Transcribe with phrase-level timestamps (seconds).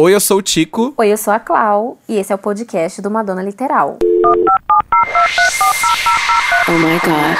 [0.00, 0.94] Oi, eu sou o Tico.
[0.96, 3.98] Oi, eu sou a Clau e esse é o podcast do Madonna Literal.
[6.68, 7.36] Oh my god.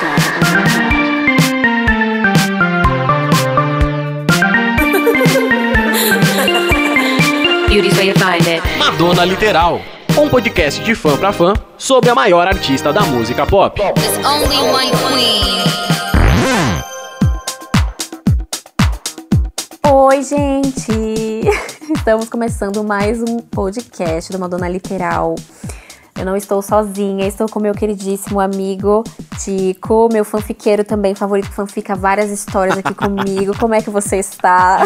[7.69, 8.61] Beauty's way to find it.
[8.77, 9.81] Madonna Literal,
[10.19, 13.81] um podcast de fã pra fã sobre a maior artista da música pop.
[13.81, 15.69] There's only one queen.
[19.87, 21.68] Oi, gente!
[21.91, 25.35] Estamos começando mais um podcast do Madonna Literal.
[26.19, 29.05] Eu não estou sozinha, estou com meu queridíssimo amigo
[29.39, 33.57] Tico, meu fanfiqueiro também, favorito fanfica várias histórias aqui comigo.
[33.57, 34.81] Como é que você está?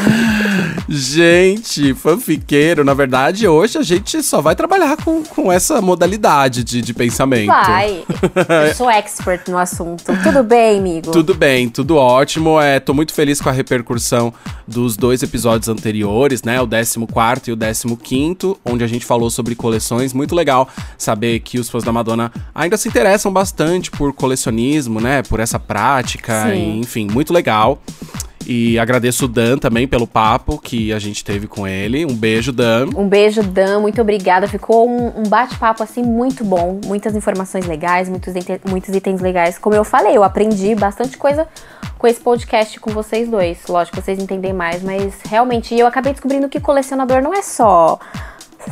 [0.86, 6.82] Gente, fanfiqueiro, na verdade, hoje a gente só vai trabalhar com, com essa modalidade de,
[6.82, 7.46] de pensamento.
[7.46, 8.04] Vai!
[8.66, 10.12] Eu sou expert no assunto.
[10.22, 11.10] Tudo bem, amigo?
[11.12, 12.60] Tudo bem, tudo ótimo.
[12.60, 14.34] É, tô muito feliz com a repercussão
[14.68, 16.60] dos dois episódios anteriores, né?
[16.60, 20.12] O 14 e o 15, onde a gente falou sobre coleções.
[20.12, 25.22] Muito legal saber que os fãs da Madonna ainda se interessam bastante por colecionismo, né?
[25.22, 27.80] Por essa prática, e, enfim, muito legal.
[28.46, 32.04] E agradeço o Dan também pelo papo que a gente teve com ele.
[32.04, 32.88] Um beijo, Dan.
[32.96, 33.80] Um beijo, Dan.
[33.80, 34.48] Muito obrigada.
[34.48, 36.80] Ficou um, um bate-papo assim muito bom.
[36.84, 38.34] Muitas informações legais, muitos,
[38.68, 39.58] muitos itens legais.
[39.58, 41.46] Como eu falei, eu aprendi bastante coisa
[41.98, 43.58] com esse podcast com vocês dois.
[43.68, 47.98] Lógico, vocês entendem mais, mas realmente eu acabei descobrindo que colecionador não é só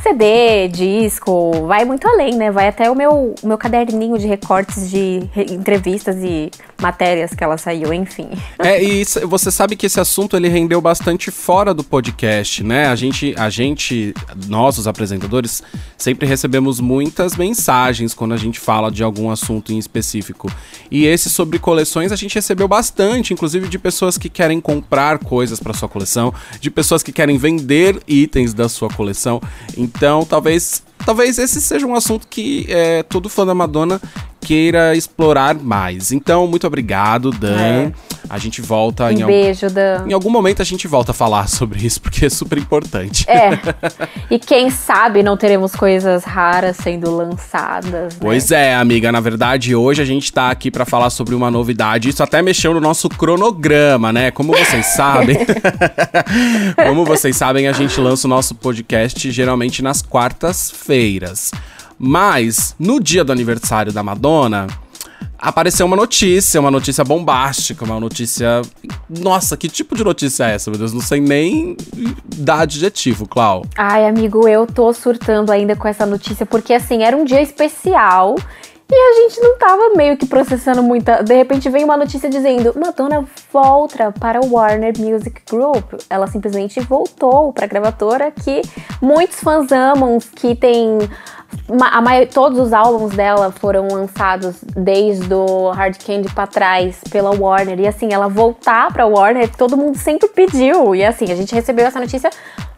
[0.03, 2.51] CD, disco, vai muito além, né?
[2.51, 6.51] Vai até o meu, meu caderninho de recortes de re entrevistas e
[6.81, 8.31] matérias que ela saiu, enfim.
[8.63, 12.89] É, e você sabe que esse assunto ele rendeu bastante fora do podcast, né?
[12.89, 14.15] A gente, a gente,
[14.49, 15.63] nós, os apresentadores,
[15.97, 20.51] sempre recebemos muitas mensagens quando a gente fala de algum assunto em específico.
[20.91, 25.59] E esse sobre coleções a gente recebeu bastante, inclusive de pessoas que querem comprar coisas
[25.59, 29.41] para sua coleção, de pessoas que querem vender itens da sua coleção.
[29.77, 34.01] Então, talvez, talvez esse seja um assunto que é, todo fã da Madonna
[34.41, 36.13] queira explorar mais.
[36.13, 37.57] Então, muito obrigado, Dan.
[37.57, 37.93] É.
[38.29, 39.75] A gente volta um em beijo, algum...
[39.75, 40.05] Dan.
[40.09, 43.29] Em algum momento a gente volta a falar sobre isso, porque é super importante.
[43.29, 43.51] É.
[44.31, 48.15] E quem sabe não teremos coisas raras sendo lançadas.
[48.15, 48.21] Né?
[48.21, 49.11] Pois é, amiga.
[49.11, 52.09] Na verdade, hoje a gente tá aqui para falar sobre uma novidade.
[52.09, 54.31] Isso até mexeu no nosso cronograma, né?
[54.31, 55.39] Como vocês sabem.
[56.87, 61.51] Como vocês sabem, a gente lança o nosso podcast geralmente nas quartas-feiras.
[62.03, 64.67] Mas, no dia do aniversário da Madonna,
[65.39, 68.63] apareceu uma notícia, uma notícia bombástica, uma notícia.
[69.07, 70.95] Nossa, que tipo de notícia é essa, meu Deus?
[70.95, 71.77] Não sei nem
[72.25, 73.67] dar adjetivo, Clau.
[73.77, 78.35] Ai, amigo, eu tô surtando ainda com essa notícia, porque assim, era um dia especial.
[78.93, 81.23] E a gente não tava meio que processando muita.
[81.23, 85.93] De repente vem uma notícia dizendo: Madonna volta para o Warner Music Group.
[86.11, 88.63] Ela simplesmente voltou para a gravatora que
[89.01, 90.99] muitos fãs amam, que tem
[91.81, 97.79] a todos os álbuns dela foram lançados desde o Hard Candy pra trás pela Warner.
[97.81, 100.95] E assim, ela voltar pra Warner, todo mundo sempre pediu.
[100.95, 102.31] E assim, a gente recebeu essa notícia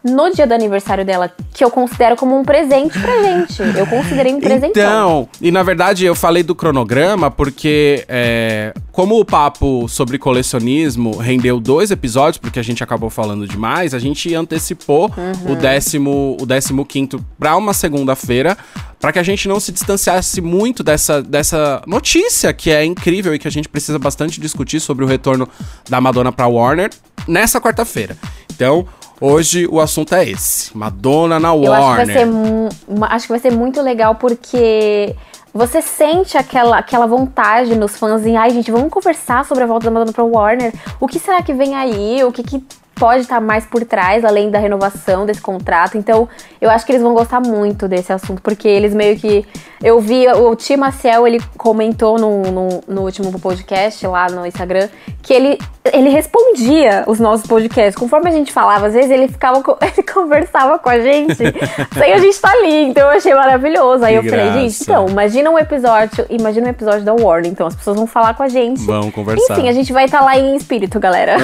[0.03, 3.61] no dia do aniversário dela, que eu considero como um presente pra gente.
[3.77, 4.71] Eu considerei um presente.
[4.71, 11.17] Então, e na verdade eu falei do cronograma porque, é, como o papo sobre colecionismo
[11.17, 15.53] rendeu dois episódios, porque a gente acabou falando demais, a gente antecipou uhum.
[15.53, 18.57] o décimo, o décimo quinto pra uma segunda-feira
[18.99, 23.39] para que a gente não se distanciasse muito dessa, dessa notícia que é incrível e
[23.39, 25.47] que a gente precisa bastante discutir sobre o retorno
[25.89, 26.89] da Madonna para Warner
[27.27, 28.17] nessa quarta-feira.
[28.55, 28.87] Então,
[29.19, 31.83] hoje o assunto é esse: Madonna na Eu Warner.
[31.83, 35.15] Acho que, vai ser, acho que vai ser muito legal porque
[35.53, 39.85] você sente aquela, aquela vontade nos fãs em, ai gente, vamos conversar sobre a volta
[39.85, 40.73] da Madonna pra Warner.
[40.99, 42.23] O que será que vem aí?
[42.23, 42.63] O que, que
[42.95, 45.97] pode estar mais por trás, além da renovação desse contrato.
[45.97, 46.27] Então,
[46.61, 49.45] eu acho que eles vão gostar muito desse assunto, porque eles meio que.
[49.83, 54.87] Eu vi, o Tim Maciel, ele comentou no, no, no, último podcast lá no Instagram
[55.21, 55.57] que ele,
[55.91, 57.93] ele respondia os nossos podcasts.
[57.93, 61.35] Conforme a gente falava, às vezes ele ficava, ele conversava com a gente
[61.93, 62.85] sem a gente estar tá ali.
[62.85, 64.05] Então eu achei maravilhoso.
[64.05, 64.51] Aí que eu graça.
[64.51, 67.51] falei, gente, então, imagina um episódio, imagina um episódio da Warner.
[67.51, 68.85] Então as pessoas vão falar com a gente.
[68.85, 69.59] Vão conversar.
[69.59, 71.35] Enfim, a gente vai estar tá lá em espírito, galera.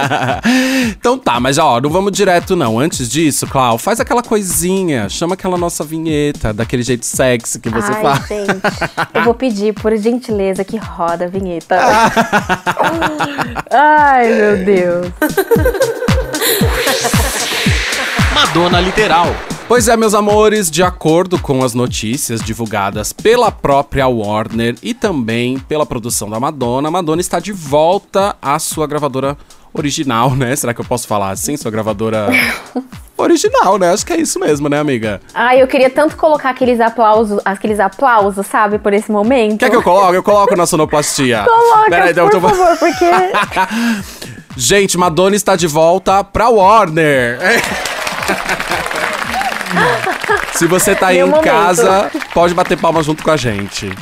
[0.88, 2.78] então tá, mas ó, não vamos direto não.
[2.78, 7.92] Antes disso, Clau, faz aquela coisinha, chama aquela nossa vinheta, daquele jeito sexy que você
[7.92, 8.28] Ai, faz.
[8.28, 8.60] Gente,
[9.14, 11.78] eu vou pedir, por gentileza, que roda a vinheta.
[13.70, 15.12] Ai, meu Deus.
[18.34, 19.26] Madonna Literal.
[19.68, 25.58] Pois é, meus amores, de acordo com as notícias divulgadas pela própria Warner e também
[25.58, 29.36] pela produção da Madonna, Madonna está de volta à sua gravadora
[29.72, 30.54] original, né?
[30.56, 31.56] Será que eu posso falar assim?
[31.56, 32.28] Sua gravadora
[33.16, 33.92] original, né?
[33.92, 35.20] Acho que é isso mesmo, né, amiga?
[35.34, 39.58] Ai, eu queria tanto colocar aqueles aplausos, aqueles aplausos, sabe, por esse momento.
[39.60, 40.16] Quer que eu coloque?
[40.16, 41.44] Eu coloco na sonoplastia.
[41.48, 43.06] Coloca, Peraí, então, por tô- favor, porque...
[44.56, 47.38] Gente, Madonna está de volta pra Warner.
[50.52, 51.44] Se você tá aí Meu em momento.
[51.44, 53.92] casa, pode bater palmas junto com a gente.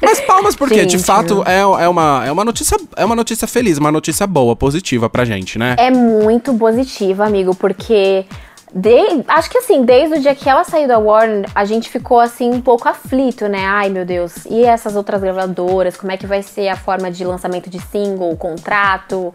[0.00, 1.04] Mas palmas porque, de Gente.
[1.04, 5.08] fato, é, é, uma, é, uma notícia, é uma notícia feliz, uma notícia boa, positiva
[5.08, 5.74] pra gente, né?
[5.78, 8.24] É muito positiva, amigo, porque
[8.74, 12.18] de- acho que assim, desde o dia que ela saiu da Warner, a gente ficou
[12.18, 13.64] assim um pouco aflito, né?
[13.64, 15.96] Ai, meu Deus, e essas outras gravadoras?
[15.96, 19.32] Como é que vai ser a forma de lançamento de single, contrato?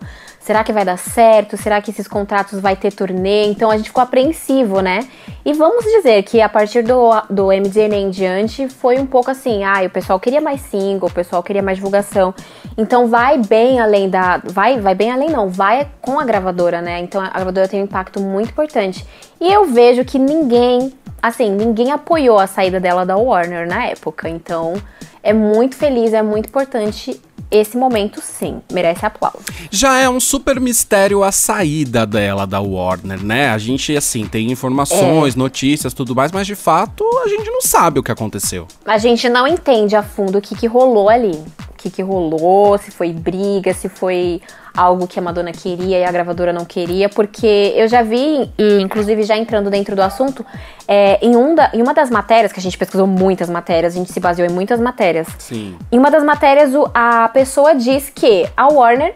[0.50, 1.56] Será que vai dar certo?
[1.56, 3.46] Será que esses contratos vai ter turnê?
[3.46, 5.07] Então a gente ficou apreensivo, né?
[5.46, 9.63] E vamos dizer que a partir do, do MDNA em diante foi um pouco assim,
[9.63, 12.34] ai, o pessoal queria mais single, o pessoal queria mais divulgação.
[12.75, 14.42] Então vai bem além da.
[14.44, 17.00] Vai, vai bem além, não, vai com a gravadora, né?
[17.00, 19.06] Então a gravadora tem um impacto muito importante.
[19.40, 20.92] E eu vejo que ninguém,
[21.22, 24.28] assim, ninguém apoiou a saída dela da Warner na época.
[24.28, 24.74] Então
[25.22, 27.22] é muito feliz, é muito importante.
[27.51, 29.40] Esse momento, sim, merece aplauso.
[29.72, 33.50] Já é um super mistério a saída dela da Warner, né?
[33.50, 38.00] A gente, assim, tem informações, notícias, tudo mais, mas de fato a gente não sabe
[38.00, 38.68] o que aconteceu.
[38.86, 41.31] A gente não entende a fundo o que, que rolou ali.
[41.31, 44.42] O que, que rolou, se foi briga, se foi
[44.75, 48.80] algo que a Madonna queria e a gravadora não queria, porque eu já vi, e
[48.81, 50.45] inclusive já entrando dentro do assunto,
[50.88, 53.98] é, em, um da- em uma das matérias, que a gente pesquisou muitas matérias, a
[53.98, 55.27] gente se baseou em muitas matérias.
[55.38, 55.77] Sim.
[55.92, 59.13] Em uma das matérias, a pessoa diz que a Warner,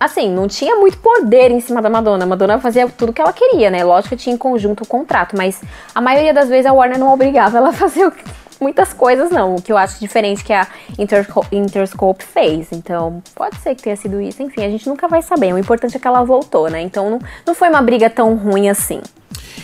[0.00, 2.24] assim, não tinha muito poder em cima da Madonna.
[2.24, 3.82] A Madonna fazia tudo que ela queria, né?
[3.84, 5.62] Lógico que tinha em conjunto o contrato, mas
[5.94, 8.24] a maioria das vezes a Warner não obrigava ela a fazer o que-
[8.60, 9.56] muitas coisas, não.
[9.56, 10.66] O que eu acho diferente que a
[10.98, 12.68] Interco- Interscope fez.
[12.72, 14.42] Então, pode ser que tenha sido isso.
[14.42, 15.52] Enfim, a gente nunca vai saber.
[15.52, 16.80] O importante é que ela voltou, né?
[16.80, 19.00] Então, não, não foi uma briga tão ruim assim.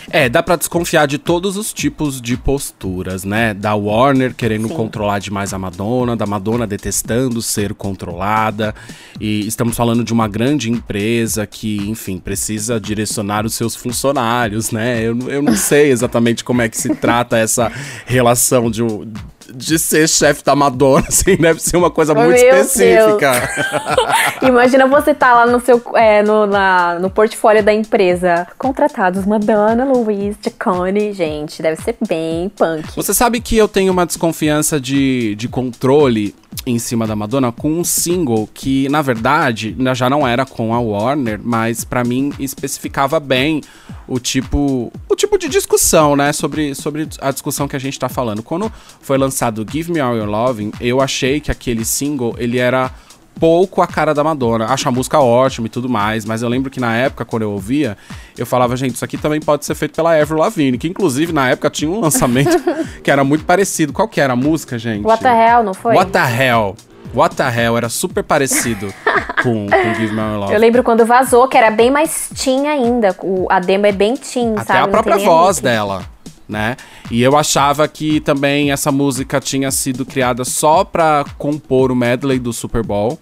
[0.09, 3.53] É, dá pra desconfiar de todos os tipos de posturas, né?
[3.53, 4.73] Da Warner querendo Sim.
[4.75, 8.73] controlar demais a Madonna, da Madonna detestando ser controlada.
[9.19, 15.01] E estamos falando de uma grande empresa que, enfim, precisa direcionar os seus funcionários, né?
[15.01, 17.71] Eu, eu não sei exatamente como é que se trata essa
[18.05, 19.11] relação de, um-
[19.53, 23.31] de ser chefe da Madonna, assim, deve ser uma coisa Meu muito específica.
[24.41, 28.47] Imagina você tá lá no seu é, no, na- no portfólio da empresa.
[28.57, 31.13] Contratados Madonna, Luiz, Giacone.
[31.13, 32.87] Gente, deve ser bem punk.
[32.95, 36.33] Você sabe que eu tenho uma desconfiança de, de controle
[36.65, 40.79] em cima da Madonna com um single que, na verdade, já não era com a
[40.79, 43.61] Warner, mas pra mim especificava bem
[44.07, 48.09] o tipo, o tipo de discussão, né, sobre, sobre a discussão que a gente tá
[48.09, 48.43] falando.
[48.43, 48.71] Quando
[49.01, 52.91] foi lançado Give Me All Your Loving, eu achei que aquele single, ele era
[53.39, 54.65] pouco a cara da Madonna.
[54.65, 57.51] Acho a música ótima e tudo mais, mas eu lembro que na época, quando eu
[57.51, 57.97] ouvia,
[58.37, 61.49] eu falava, gente, isso aqui também pode ser feito pela Avril Lavigne, que inclusive na
[61.49, 62.57] época tinha um lançamento
[63.03, 63.93] que era muito parecido.
[63.93, 65.05] Qual que era a música, gente?
[65.05, 65.95] What the hell, não foi?
[65.95, 66.75] What the Hell.
[67.13, 68.93] What the Hell era super parecido
[69.43, 70.53] com, com Give Me Your Love.
[70.53, 73.15] Eu lembro quando vazou, que era bem mais teen ainda.
[73.21, 74.79] O, a demo é bem teen, Até sabe?
[74.79, 76.03] a própria voz dela,
[76.51, 76.75] né?
[77.09, 82.37] E eu achava que também essa música tinha sido criada só pra compor o medley
[82.37, 83.17] do Super Bowl.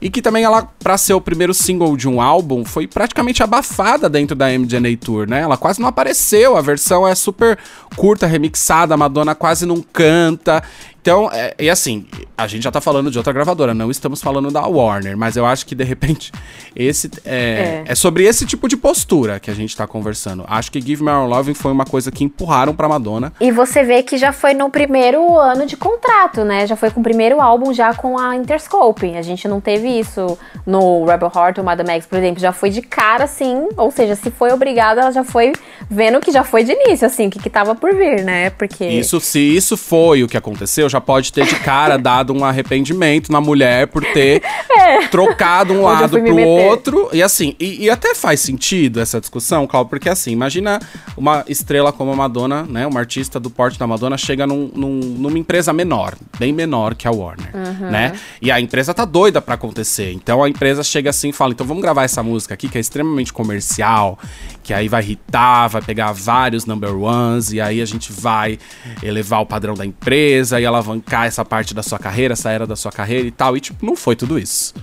[0.00, 4.08] E que também ela, pra ser o primeiro single de um álbum, foi praticamente abafada
[4.08, 5.40] dentro da MDNA Tour, né?
[5.40, 7.58] Ela quase não apareceu, a versão é super
[7.96, 10.62] curta, remixada, a Madonna quase não canta.
[11.04, 14.50] Então, é, e assim, a gente já tá falando de outra gravadora, não estamos falando
[14.50, 16.32] da Warner, mas eu acho que de repente
[16.74, 17.92] esse é, É.
[17.92, 20.46] é sobre esse tipo de postura que a gente tá conversando.
[20.48, 23.34] Acho que Give Me Our Loving foi uma coisa que empurraram pra Madonna.
[23.38, 26.66] E você vê que já foi no primeiro ano de contrato, né?
[26.66, 29.14] Já foi com o primeiro álbum já com a Interscope.
[29.14, 32.40] A gente não teve isso no Rebel Heart ou Madame X, por exemplo.
[32.40, 33.68] Já foi de cara, assim.
[33.76, 35.52] Ou seja, se foi obrigada, ela já foi
[35.90, 38.48] vendo que já foi de início, assim, o que, que tava por vir, né?
[38.48, 38.86] Porque.
[38.86, 43.32] Isso, se isso foi o que aconteceu, já pode ter de cara dado um arrependimento
[43.32, 44.40] na mulher por ter
[45.10, 45.78] trocado um É.
[45.80, 47.08] Onde eu lado pro outro.
[47.12, 50.80] E assim, e, e até faz sentido essa discussão, Cláudio, porque assim, imagina
[51.16, 52.86] uma estrela como a Madonna, né?
[52.86, 57.08] Uma artista do porte da Madonna chega num- num- numa empresa menor, bem menor que
[57.08, 57.90] a Warner, Uhum.
[57.90, 58.12] né?
[58.40, 60.12] E a empresa tá doida pra acontecer.
[60.12, 62.80] Então a empresa chega assim e fala: então vamos gravar essa música aqui, que é
[62.80, 64.18] extremamente comercial,
[64.62, 68.58] que aí vai irritar, vai pegar vários number ones, e aí a gente vai
[69.02, 72.76] elevar o padrão da empresa e alavancar essa parte da sua carreira, essa era da
[72.76, 73.56] sua carreira e tal.
[73.56, 74.74] E tipo, não foi tudo isso.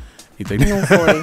[0.41, 0.77] Entendeu?
[0.77, 1.21] Não foi.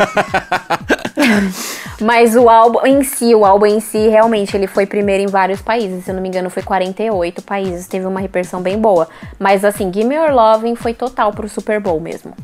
[2.00, 5.60] Mas o álbum em si, o álbum em si, realmente, ele foi primeiro em vários
[5.60, 6.04] países.
[6.04, 7.88] Se eu não me engano, foi 48 países.
[7.88, 9.08] Teve uma repercussão bem boa.
[9.38, 12.34] Mas assim, Give Me Your Loving foi total pro Super Bowl mesmo.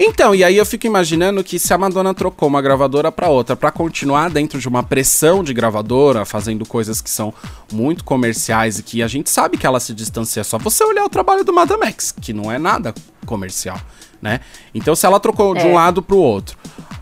[0.00, 3.54] Então, e aí eu fico imaginando que se a Madonna trocou uma gravadora pra outra
[3.54, 7.32] pra continuar dentro de uma pressão de gravadora, fazendo coisas que são
[7.72, 11.04] muito comerciais e que a gente sabe que ela se distancia é só você olhar
[11.04, 12.92] o trabalho do Madame X, que não é nada
[13.24, 13.78] comercial,
[14.24, 14.40] né?
[14.74, 15.66] Então, se ela trocou de É.
[15.66, 16.56] um lado pro outro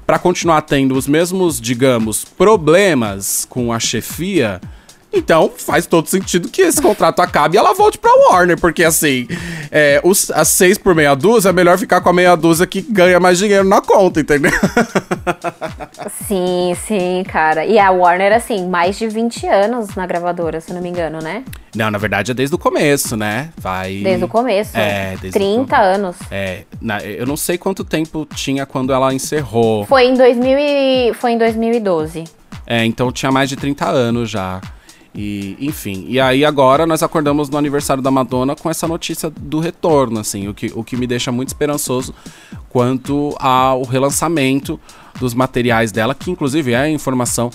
[0.05, 4.61] pra continuar tendo os mesmos, digamos, problemas com a chefia,
[5.13, 9.27] então faz todo sentido que esse contrato acabe e ela volte pra Warner, porque assim,
[9.71, 12.81] é, os, as seis por meia dúzia, é melhor ficar com a meia dúzia que
[12.83, 14.53] ganha mais dinheiro na conta, entendeu?
[16.27, 17.65] Sim, sim, cara.
[17.65, 21.19] E a Warner, assim, mais de 20 anos na gravadora, se eu não me engano,
[21.21, 21.45] né?
[21.75, 23.51] Não, na verdade é desde o começo, né?
[23.57, 24.01] Vai.
[24.03, 24.77] Desde o começo.
[24.77, 25.75] É, desde o 30 começo.
[25.83, 26.17] anos.
[26.31, 29.85] É, na- eu não sei quanto tempo tinha quando ela encerrou.
[29.87, 31.15] Foi em, 2000 e...
[31.15, 32.25] Foi em 2012.
[32.67, 34.61] É, então tinha mais de 30 anos já.
[35.15, 39.59] E, enfim, e aí agora nós acordamos no aniversário da Madonna com essa notícia do
[39.61, 42.15] retorno, assim, o que, o que me deixa muito esperançoso
[42.73, 44.81] quanto ao relançamento
[45.21, 47.51] dos materiais dela, que inclusive é a informação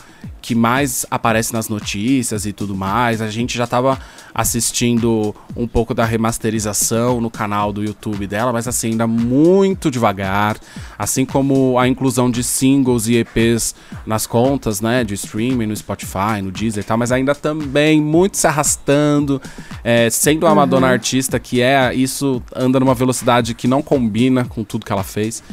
[0.48, 3.22] que mais aparece nas notícias e tudo mais.
[3.22, 4.00] A gente já estava
[4.34, 10.58] assistindo um pouco da remasterização no canal do YouTube dela, mas assim, ainda muito devagar.
[10.98, 16.42] Assim como a inclusão de singles e EPs nas contas, né, de streaming, no Spotify,
[16.42, 19.42] no Deezer e tal, mas ainda também muito se arrastando,
[19.84, 24.64] é, sendo uma Madonna artista que é, isso anda numa velocidade que não combina com
[24.64, 25.44] tudo que ela fez.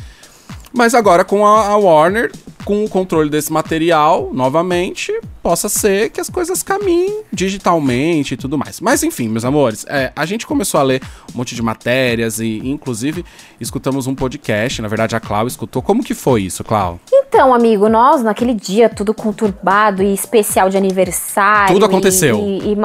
[0.73, 2.33] Mas agora com a, a Warner,
[2.65, 8.59] com o controle desse material, novamente, possa ser que as coisas caminhem digitalmente e tudo
[8.59, 8.81] mais.
[8.81, 11.01] Mas enfim, meus amores, é, a gente começou a ler
[11.33, 13.25] um monte de matérias e, inclusive,
[13.65, 14.81] escutamos um podcast.
[14.81, 15.83] Na verdade, a Clau escutou.
[15.83, 17.01] Como que foi isso, Clau?
[17.13, 21.73] Então, amigo, nós naquele dia tudo conturbado e especial de aniversário.
[21.75, 22.39] Tudo aconteceu.
[22.39, 22.77] E, e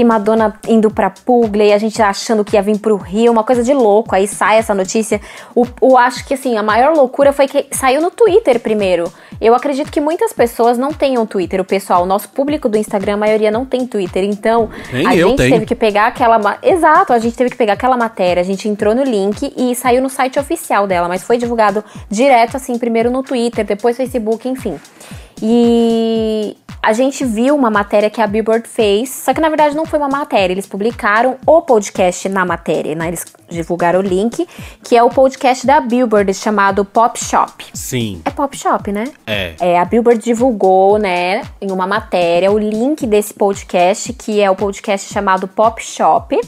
[0.00, 3.42] e Madonna indo pra Puglia e a gente achando que ia vir pro Rio, uma
[3.44, 4.14] coisa de louco.
[4.14, 5.20] Aí sai essa notícia.
[5.54, 9.10] O, o- acho que assim, a maior loucura foi que saiu no Twitter primeiro.
[9.40, 11.60] Eu acredito que muitas pessoas não tenham Twitter.
[11.60, 14.24] O pessoal, o nosso público do Instagram, a maioria não tem Twitter.
[14.24, 15.52] Então, Nem a gente tenho.
[15.54, 16.58] teve que pegar aquela.
[16.62, 20.00] Exato, a gente teve que pegar aquela matéria, a gente entrou no link e saiu
[20.02, 24.78] no site oficial dela, mas foi divulgado direto, assim, primeiro no Twitter, depois Facebook, enfim.
[25.42, 29.84] E a gente viu uma matéria que a Billboard fez, só que na verdade não
[29.84, 33.08] foi uma matéria, eles publicaram o podcast na matéria, né?
[33.08, 34.46] Eles divulgaram o link,
[34.82, 37.66] que é o podcast da Billboard chamado Pop Shop.
[37.74, 39.04] Sim, É Pop Shop, né?
[39.26, 39.54] é.
[39.58, 44.54] É, a Billboard divulgou, né, em uma matéria, o link desse podcast, que é o
[44.54, 46.38] podcast chamado Pop Shop.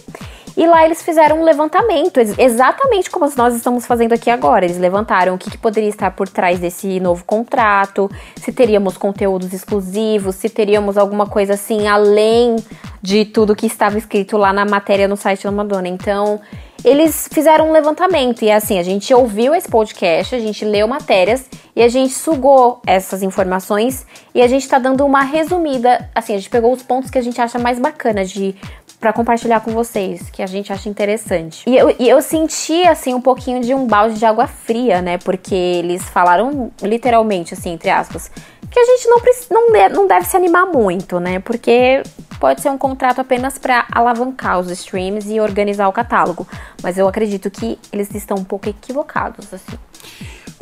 [0.59, 4.65] E lá eles fizeram um levantamento, ex- exatamente como nós estamos fazendo aqui agora.
[4.65, 9.53] Eles levantaram o que, que poderia estar por trás desse novo contrato, se teríamos conteúdos
[9.53, 12.57] exclusivos, se teríamos alguma coisa assim além
[13.00, 15.87] de tudo que estava escrito lá na matéria no site da Madonna.
[15.87, 16.41] Então,
[16.85, 21.47] eles fizeram um levantamento e assim, a gente ouviu esse podcast, a gente leu matérias
[21.75, 26.38] e a gente sugou essas informações e a gente tá dando uma resumida, assim, a
[26.38, 28.55] gente pegou os pontos que a gente acha mais bacana de
[29.00, 31.62] para compartilhar com vocês, que a gente acha interessante.
[31.67, 35.19] E eu, e eu senti assim um pouquinho de um balde de água fria, né?
[35.19, 38.31] Porque eles falaram literalmente assim, entre aspas,
[38.71, 41.38] que a gente não, não, de- não deve se animar muito, né?
[41.38, 42.02] Porque
[42.40, 46.47] pode ser um contrato apenas para alavancar os streams e organizar o catálogo.
[46.83, 49.78] Mas eu acredito que eles estão um pouco equivocados, assim.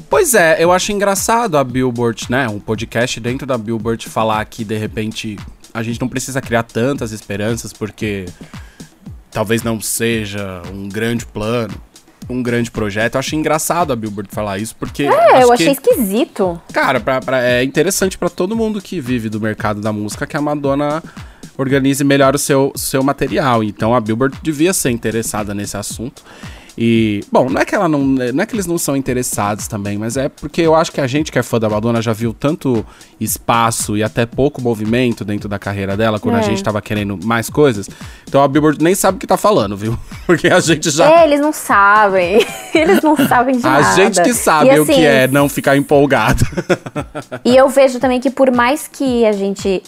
[0.09, 2.49] Pois é, eu acho engraçado a Billboard, né?
[2.49, 5.37] Um podcast dentro da Billboard falar que de repente
[5.76, 8.26] a gente não precisa criar tantas esperanças porque
[9.30, 11.75] talvez não seja um grande plano,
[12.28, 13.14] um grande projeto.
[13.14, 15.04] Eu acho engraçado a Billboard falar isso porque.
[15.04, 16.61] É, eu que- achei esquisito.
[16.73, 20.37] Cara, pra, pra- é interessante pra todo mundo que vive do mercado da música que
[20.37, 21.02] a Madonna
[21.59, 23.62] organize melhor o seu, seu material.
[23.62, 26.23] Então a Billboard devia ser interessada nesse assunto.
[26.78, 28.00] E, bom, não é que ela não.
[28.04, 31.06] Não é que eles não são interessados também, mas é porque eu acho que a
[31.06, 32.85] gente que é fã da Madonna já viu tanto
[33.18, 36.42] espaço e até pouco movimento dentro da carreira dela, quando a É.
[36.42, 37.88] gente tava querendo mais coisas.
[38.28, 39.99] Então a Billboard nem sabe o que tá falando, viu?
[40.26, 41.11] Porque a gente já.
[41.11, 42.45] É, eles não sabem.
[42.75, 43.95] eles não sabem de a nada.
[43.97, 46.45] gente que sabe E, o que assim, é não ficar empolgado.
[47.45, 49.83] E eu vejo também que por mais que a gente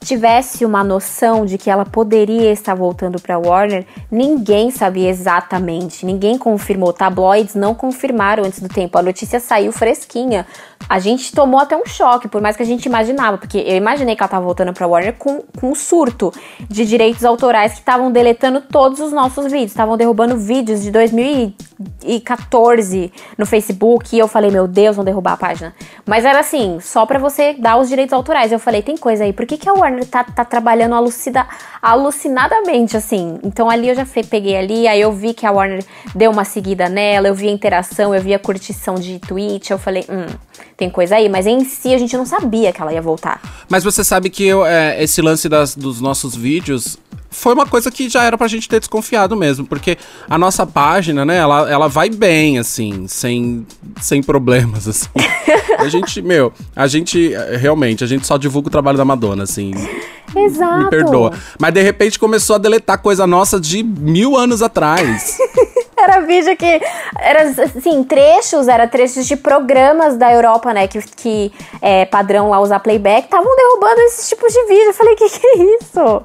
[0.00, 6.38] tivesse uma noção de que ela poderia estar voltando para Warner, ninguém sabia exatamente, ninguém
[6.38, 6.90] confirmou.
[6.92, 8.96] Tabloides não confirmaram antes do tempo.
[8.96, 10.46] A notícia saiu fresquinha.
[10.88, 14.16] A gente tomou até um choque, por mais que a gente imaginava, porque eu imaginei
[14.16, 16.32] que ela tava voltando para Warner com, com um surto
[16.68, 23.12] de direitos autorais que estavam deletando todos os nossos vídeos, estavam derrubando vídeos de 2014
[23.36, 25.74] no Facebook e eu falei, meu Deus, vão derrubar a página.
[26.06, 28.50] Mas era assim, só pra você dar os direitos autorais.
[28.50, 31.46] Eu falei, tem coisa aí, por que, que a Warner tá, tá trabalhando alucida,
[31.80, 33.38] alucinadamente, assim?
[33.42, 36.88] Então ali eu já peguei ali, aí eu vi que a Warner deu uma seguida
[36.88, 40.26] nela, eu vi a interação, eu vi a curtição de tweet, eu falei, hum,
[40.80, 41.28] tem coisa aí.
[41.28, 43.40] Mas em si a gente não sabia que ela ia voltar.
[43.68, 46.98] Mas você sabe que eu, é, esse lance das- dos nossos vídeos
[47.30, 49.96] foi uma coisa que já era pra gente ter desconfiado mesmo, porque
[50.28, 53.64] a nossa página, né, ela, ela vai bem, assim, sem,
[54.00, 55.08] sem problemas, assim.
[55.78, 59.44] a gente, meu, a gente, eh, realmente, a gente só divulga o trabalho da Madonna,
[59.44, 59.70] assim.
[60.36, 60.84] Exato.
[60.84, 61.32] Me perdoa.
[61.58, 65.38] Mas de repente começou a deletar coisa nossa de mil anos atrás.
[66.02, 66.80] Era vídeo que.
[67.18, 70.88] Era assim, trechos, era trechos de programas da Europa, né?
[70.88, 74.86] Que, que é padrão lá usar playback, estavam derrubando esses tipos de vídeo.
[74.86, 76.22] Eu falei, que que é isso?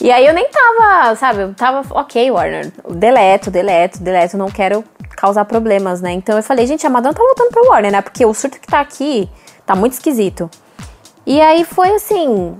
[0.00, 4.84] E aí eu nem tava, sabe, eu tava, ok, Warner, deleto, deleto, deleto, não quero
[5.16, 6.12] causar problemas, né?
[6.12, 8.02] Então eu falei, gente, a Madonna tá voltando pro Warner, né?
[8.02, 9.30] Porque o surto que tá aqui
[9.64, 10.50] tá muito esquisito.
[11.24, 12.58] E aí foi assim,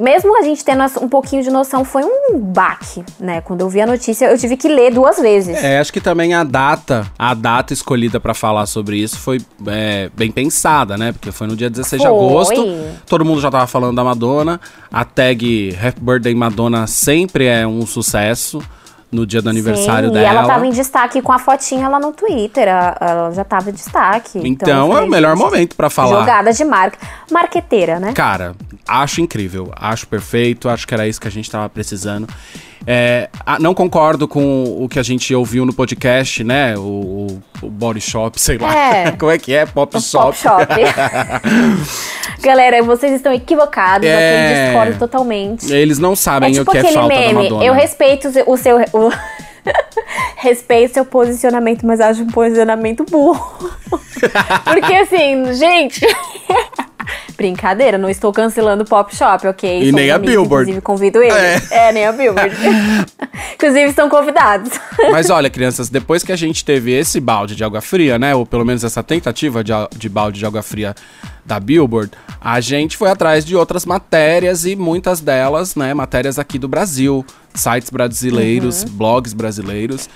[0.00, 3.40] mesmo a gente tendo um pouquinho de noção, foi um baque, né?
[3.40, 5.62] Quando eu vi a notícia, eu tive que ler duas vezes.
[5.62, 10.10] É, acho que também a data, a data escolhida pra falar sobre isso foi é,
[10.16, 11.12] bem pensada, né?
[11.12, 12.16] Porque foi no dia 16 de Foi.
[12.16, 12.66] agosto.
[13.06, 14.60] Todo mundo já tava falando da Madonna.
[14.90, 18.62] A tag Happy Birthday Madonna sempre é um sucesso
[19.10, 20.26] no dia do aniversário Sim, dela.
[20.26, 22.68] E ela tava em destaque com a fotinha lá no Twitter.
[22.68, 24.40] Ela já tava em destaque.
[24.44, 26.20] Então, eu é o melhor momento pra falar.
[26.20, 26.98] Jogada de marca.
[27.30, 28.12] Marqueteira, né?
[28.12, 28.54] Cara,
[28.86, 32.28] acho incrível, acho perfeito, acho que era isso que a gente tava precisando.
[32.92, 36.74] É, ah, não concordo com o que a gente ouviu no podcast, né?
[36.76, 38.74] O, o- o Body Shop, sei lá.
[38.74, 39.10] É.
[39.20, 39.64] Como é que é?
[39.64, 40.24] Pop O Shop.
[40.24, 40.66] Pop Shop.
[42.42, 44.08] Galera, vocês estão equivocados.
[44.08, 44.64] É.
[44.64, 45.70] Eu discordo totalmente.
[45.72, 47.34] Eles não sabem É tipo o que é falta da meme.
[47.44, 47.64] Madonna.
[47.64, 48.44] Eu respeito o seu.
[48.48, 49.12] o seu- o-
[50.36, 53.70] respeito seu posicionamento, mas acho um posicionamento burro.
[54.64, 56.00] Porque assim, gente.
[57.36, 59.78] Brincadeira, não estou cancelando o Pop Shop, ok?
[59.78, 60.70] E Somos nem a amigos, Billboard.
[60.70, 61.70] Inclusive, convido eles.
[61.72, 62.54] É, nem a Billboard.
[63.54, 64.70] inclusive, estão convidados.
[65.10, 68.34] Mas olha, crianças, depois que a gente teve esse balde de água fria, né?
[68.34, 70.94] Ou pelo menos essa tentativa de, a- de balde de água fria
[71.44, 75.92] da Billboard, a gente foi atrás de outras matérias e muitas delas, né?
[75.94, 77.24] Matérias aqui do Brasil,
[77.54, 80.08] sites brasileiros, blogs brasileiros.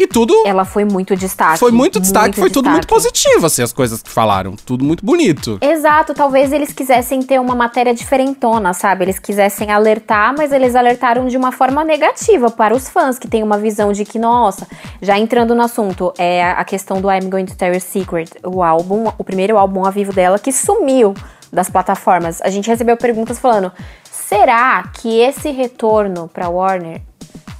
[0.00, 1.58] E tudo Ela foi muito destaque.
[1.58, 3.02] foi muito destaque, foi tudo muito destaque.
[3.10, 4.56] positivo, assim, as coisas que falaram.
[4.56, 5.58] Tudo muito bonito.
[5.60, 9.04] Exato, talvez eles quisessem ter uma matéria diferentona, sabe?
[9.04, 13.42] Eles quisessem alertar, mas eles alertaram de uma forma negativa para os fãs que têm
[13.42, 14.66] uma visão de que, nossa,
[15.02, 18.30] já entrando no assunto, é a questão do I'm Going to Tell You a Secret,
[18.42, 21.12] o álbum, o primeiro álbum a vivo dela que sumiu
[21.52, 22.40] das plataformas.
[22.40, 23.70] A gente recebeu perguntas falando:
[24.10, 27.02] será que esse retorno para Warner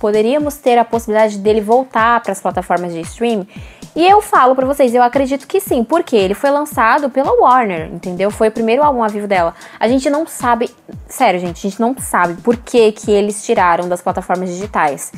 [0.00, 3.46] poderíamos ter a possibilidade dele voltar para as plataformas de stream?
[3.94, 7.90] E eu falo pra vocês, eu acredito que sim, porque ele foi lançado pela Warner,
[7.92, 8.30] entendeu?
[8.30, 9.54] Foi o primeiro álbum a vivo dela.
[9.78, 10.70] A gente não sabe,
[11.06, 15.12] sério, gente, a gente não sabe por que, que eles tiraram das plataformas digitais.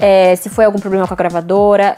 [0.00, 1.96] É, se foi algum problema com a gravadora.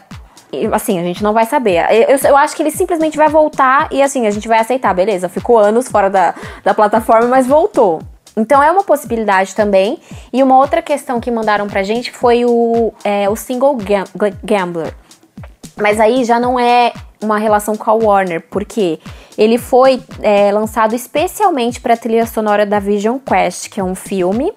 [0.73, 1.85] Assim, a gente não vai saber.
[2.09, 5.29] Eu, eu acho que ele simplesmente vai voltar e assim, a gente vai aceitar, beleza.
[5.29, 8.01] Ficou anos fora da, da plataforma, mas voltou.
[8.37, 9.99] Então é uma possibilidade também.
[10.33, 14.05] E uma outra questão que mandaram pra gente foi o, é, o single Gam-
[14.42, 14.94] Gambler.
[15.77, 18.99] Mas aí já não é uma relação com a Warner, porque
[19.37, 23.94] ele foi é, lançado especialmente para a trilha sonora da Vision Quest, que é um
[23.94, 24.53] filme,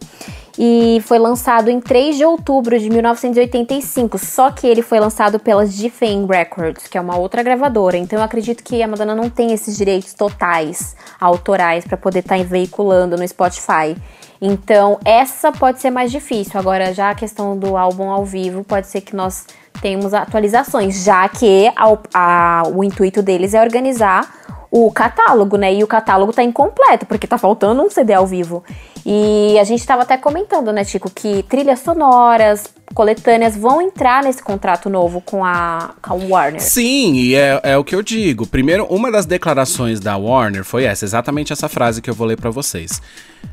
[0.58, 4.18] e foi lançado em 3 de outubro de 1985.
[4.18, 7.98] Só que ele foi lançado pela Geffen Records, que é uma outra gravadora.
[7.98, 12.44] Então eu acredito que a Madonna não tem esses direitos totais, autorais, para poder estar
[12.44, 13.96] veiculando no Spotify.
[14.40, 16.60] Então, essa pode ser mais difícil.
[16.60, 19.48] Agora, já a questão do álbum ao vivo, pode ser que nós
[19.82, 24.36] tenhamos atualizações, já que a- a- o intuito deles é organizar
[24.70, 25.74] o catálogo, né?
[25.74, 28.64] E o catálogo tá incompleto, porque tá faltando um CD ao vivo.
[29.06, 34.44] E a gente tava até comentando, né, Chico, que trilhas sonoras, coletâneas vão entrar nesse
[34.44, 36.62] contrato novo com a, com a Warner.
[36.62, 38.46] Sim, e é, é o que eu digo.
[38.46, 42.36] Primeiro, uma das declarações da Warner foi essa, exatamente essa frase que eu vou ler
[42.38, 43.02] pra vocês.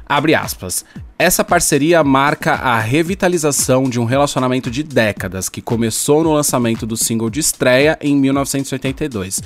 [0.09, 0.85] Abre aspas.
[1.17, 6.97] Essa parceria marca a revitalização de um relacionamento de décadas que começou no lançamento do
[6.97, 9.43] single de estreia em 1982.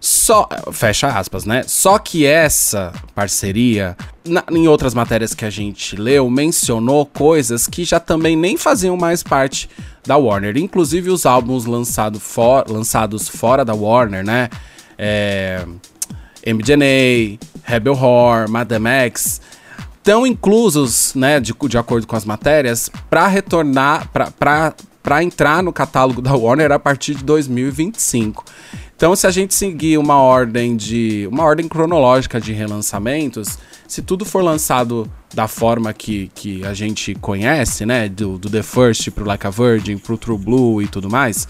[0.00, 1.62] Só, fecha aspas, né?
[1.64, 7.84] Só que essa parceria, na- em outras matérias que a gente leu, mencionou coisas que
[7.84, 9.70] já também nem faziam mais parte
[10.04, 10.56] da Warner.
[10.56, 14.48] Inclusive os álbuns lançado for- lançados fora da Warner, né?
[14.98, 15.64] É,
[16.44, 19.40] MDNA, Rebel Whore, Madame X,
[19.98, 25.72] estão inclusos, né, de, de acordo com as matérias, para retornar, para para entrar no
[25.72, 28.44] catálogo da Warner a partir de 2025.
[28.96, 34.24] Então, se a gente seguir uma ordem de uma ordem cronológica de relançamentos, se tudo
[34.24, 39.24] for lançado da forma que, que a gente conhece, né, do, do The First pro
[39.24, 41.48] Like a Virgin, pro True Blue e tudo mais,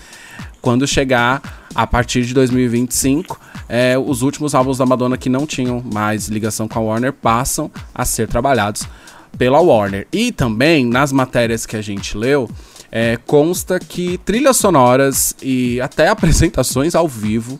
[0.63, 3.39] quando chegar a partir de 2025,
[3.69, 7.71] é, os últimos álbuns da Madonna que não tinham mais ligação com a Warner passam
[7.95, 8.89] a ser trabalhados
[9.37, 10.07] pela Warner.
[10.13, 12.49] E também nas matérias que a gente leu,
[12.93, 17.59] é, consta que trilhas sonoras e até apresentações ao vivo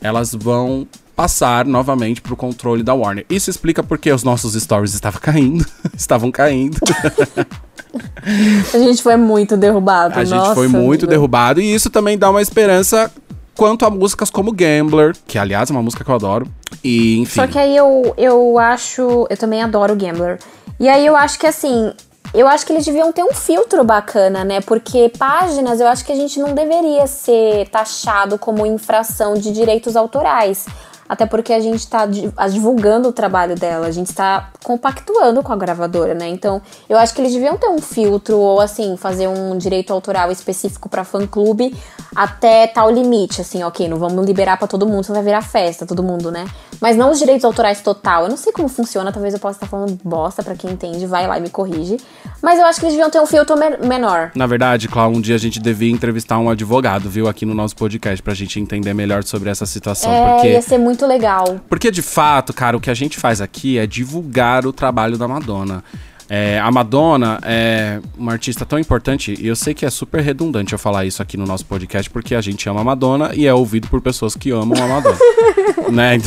[0.00, 0.86] elas vão
[1.16, 3.26] passar novamente para o controle da Warner.
[3.28, 6.78] Isso explica porque os nossos stories estavam caindo, estavam caindo.
[8.72, 10.16] A gente foi muito derrubado.
[10.16, 11.10] A gente nossa, foi muito meu.
[11.10, 13.10] derrubado e isso também dá uma esperança
[13.56, 16.46] quanto a músicas como Gambler, que aliás é uma música que eu adoro.
[16.84, 17.40] E enfim.
[17.40, 19.26] Só que aí eu, eu acho.
[19.28, 20.38] Eu também adoro o Gambler.
[20.78, 21.92] E aí eu acho que assim.
[22.34, 24.60] Eu acho que eles deviam ter um filtro bacana, né?
[24.60, 29.96] Porque páginas eu acho que a gente não deveria ser taxado como infração de direitos
[29.96, 30.66] autorais.
[31.08, 35.52] Até porque a gente tá a- divulgando o trabalho dela, a gente está compactuando com
[35.52, 36.28] a gravadora, né?
[36.28, 40.30] Então, eu acho que eles deviam ter um filtro ou assim, fazer um direito autoral
[40.30, 41.74] específico para fã clube
[42.14, 45.86] até tal limite, assim, OK, não vamos liberar para todo mundo, senão vai virar festa,
[45.86, 46.46] todo mundo, né?
[46.80, 48.24] Mas não os direitos autorais total.
[48.24, 51.26] Eu não sei como funciona, talvez eu possa estar falando bosta pra quem entende, vai
[51.26, 51.96] lá e me corrige.
[52.42, 54.30] Mas eu acho que eles deviam ter um filtro men- menor.
[54.34, 57.74] Na verdade, Cláudio, um dia a gente devia entrevistar um advogado, viu, aqui no nosso
[57.76, 60.10] podcast, pra gente entender melhor sobre essa situação.
[60.10, 61.60] É, porque, ia ser muito legal.
[61.68, 65.28] porque, de fato, cara, o que a gente faz aqui é divulgar o trabalho da
[65.28, 65.82] Madonna.
[66.30, 70.74] É, a Madonna é uma artista tão importante, e eu sei que é super redundante
[70.74, 73.54] eu falar isso aqui no nosso podcast, porque a gente ama a Madonna e é
[73.54, 75.18] ouvido por pessoas que amam a Madonna.
[75.90, 76.18] né?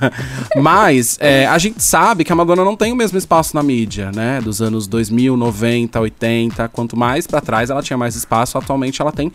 [0.60, 4.12] Mas é, a gente sabe que a Madonna não tem o mesmo espaço na mídia,
[4.12, 4.40] né?
[4.42, 6.68] Dos anos 2000, 90, 80.
[6.68, 9.32] Quanto mais pra trás ela tinha mais espaço, atualmente ela tem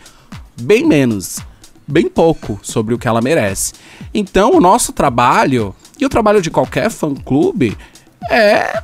[0.60, 1.40] bem menos,
[1.86, 3.74] bem pouco sobre o que ela merece.
[4.12, 7.76] Então, o nosso trabalho e o trabalho de qualquer fã-clube
[8.30, 8.82] é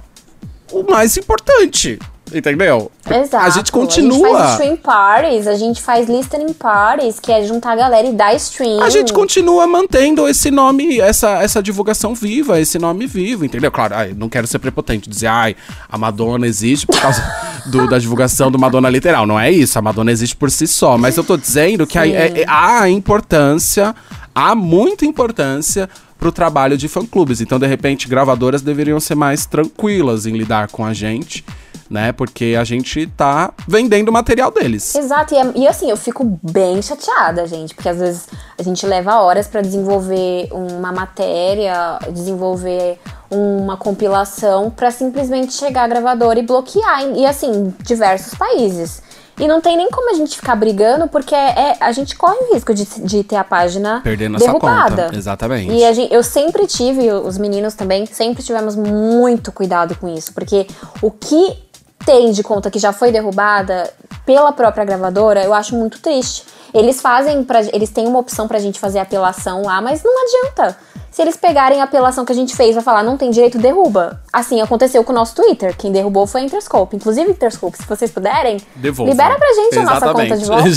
[0.71, 1.99] o mais importante,
[2.35, 2.91] entendeu?
[3.11, 3.45] Exato.
[3.45, 4.29] A gente continua.
[4.29, 8.07] A gente faz stream parties, a gente faz listening parties, que é juntar a galera
[8.09, 8.81] e dar stream.
[8.83, 13.71] A gente continua mantendo esse nome, essa, essa divulgação viva, esse nome vivo, entendeu?
[13.71, 15.57] Claro, ai, não quero ser prepotente, dizer, ai,
[15.89, 17.23] a Madonna existe por causa
[17.67, 19.27] do- da divulgação do Madonna literal.
[19.27, 20.97] Não é isso, a Madonna existe por si só.
[20.97, 23.95] Mas eu tô dizendo que é- é- há importância,
[24.35, 25.89] há muita importância
[26.19, 27.41] pro trabalho de fã-clubes.
[27.41, 31.45] Então, de repente, gravadoras deveriam ser mais tranquilas em lidar com a gente,
[31.91, 32.13] né?
[32.13, 34.95] Porque a gente tá vendendo o material deles.
[34.95, 38.87] Exato, e, é- e assim, eu fico bem chateada, gente, porque às vezes a gente
[38.87, 42.99] leva horas pra desenvolver uma matéria, desenvolver
[43.31, 49.03] uma compilação pra simplesmente chegar à gravadora e bloquear, e assim, diversos países.
[49.39, 52.55] E não tem nem como a gente ficar brigando, porque é, a gente corre o
[52.55, 55.05] risco de, de ter a página Perder nossa derrubada.
[55.05, 55.17] conta.
[55.17, 55.73] Exatamente.
[55.73, 60.35] E a gente, eu sempre tive, os meninos também, sempre tivemos muito cuidado com isso,
[60.35, 60.67] porque
[61.01, 61.57] o que
[62.05, 63.93] tem de conta que já foi derrubada
[64.25, 66.45] pela própria gravadora, eu acho muito triste.
[66.73, 70.77] Eles fazem, pra, eles têm uma opção pra gente fazer apelação lá, mas não adianta.
[71.11, 74.23] Se eles pegarem a apelação que a gente fez e falar não tem direito, derruba.
[74.33, 75.77] Assim aconteceu com o nosso Twitter.
[75.77, 76.95] Quem derrubou foi a Interscope.
[76.95, 79.13] Inclusive, Interscope, se vocês puderem, Devolvam.
[79.13, 80.71] libera pra gente a nossa conta de volta.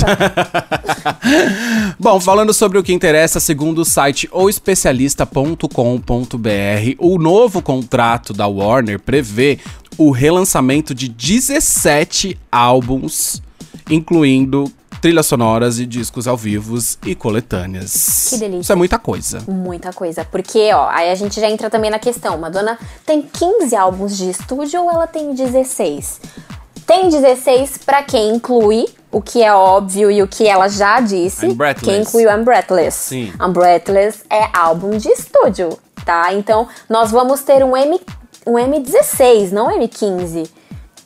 [2.00, 5.68] Bom, falando sobre o que interessa, segundo o site oespecialista.com.br,
[6.98, 9.60] o novo contrato da Warner prevê
[9.98, 13.42] o relançamento de 17 álbuns,
[13.90, 14.72] incluindo
[15.04, 18.28] trilhas sonoras e discos ao vivo e coletâneas.
[18.30, 18.62] Que delícia.
[18.62, 19.44] Isso é muita coisa.
[19.46, 20.24] Muita coisa.
[20.24, 22.38] Porque, ó, aí a gente já entra também na questão.
[22.38, 26.22] Madonna tem 15 álbuns de estúdio ou ela tem 16?
[26.86, 31.48] Tem 16 pra quem inclui o que é óbvio e o que ela já disse.
[31.48, 31.92] I'm Breathless.
[31.92, 32.96] Quem inclui o I'm Breathless.
[32.96, 33.34] Sim.
[33.42, 36.34] I'm Breathless é álbum de estúdio, tá?
[36.34, 38.00] Então, nós vamos ter um, M,
[38.46, 40.50] um M16, não um M15.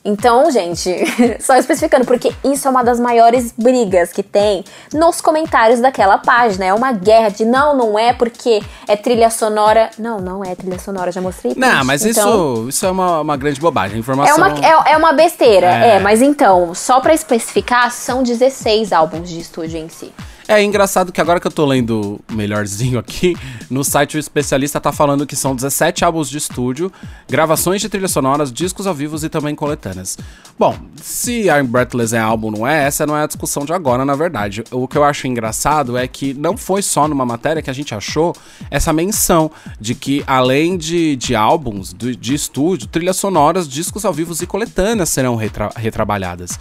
[0.04, 0.90] Então, gente,
[1.40, 6.64] só especificando, porque isso é uma das maiores brigas que tem nos comentários daquela página.
[6.64, 9.90] É uma guerra de não, não é porque é trilha sonora.
[9.98, 11.52] Não, não é trilha sonora, já mostrei.
[11.56, 13.96] Não, mas Então, isso, isso é uma, uma grande bobagem.
[13.96, 14.36] A É informação.
[14.36, 15.96] uma, é, é uma besteira, É.
[15.96, 16.00] é.
[16.00, 20.10] mas então, só pra especificar, são 16 álbuns de estúdio em si.
[20.50, 23.36] É engraçado que agora que eu tô lendo melhorzinho aqui,
[23.68, 26.90] no site o especialista tá falando que são 17 álbuns de estúdio,
[27.28, 30.16] gravações de trilhas sonoras, discos ao vivo e também coletâneas.
[30.58, 34.06] Bom, se I'm Breathless é álbum não é, essa não é a discussão de agora,
[34.06, 34.64] na verdade.
[34.70, 37.94] O que eu acho engraçado é que não foi só numa matéria que a gente
[37.94, 38.34] achou
[38.70, 44.14] essa menção de que, além de, de álbuns de, de estúdio, trilhas sonoras, discos ao
[44.14, 46.58] vivo e coletâneas serão retra retrabalhadas.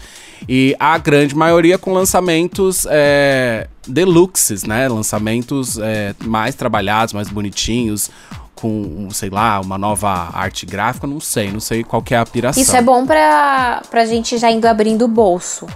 [0.47, 4.87] E a grande maioria com lançamentos é, deluxes, né?
[4.87, 8.09] Lançamentos é, mais trabalhados, mais bonitinhos
[8.55, 12.25] com, sei lá, uma nova arte gráfica, não sei, não sei qual que é a
[12.25, 12.61] piração.
[12.61, 15.67] Isso é bom pra, pra gente já indo abrindo o bolso.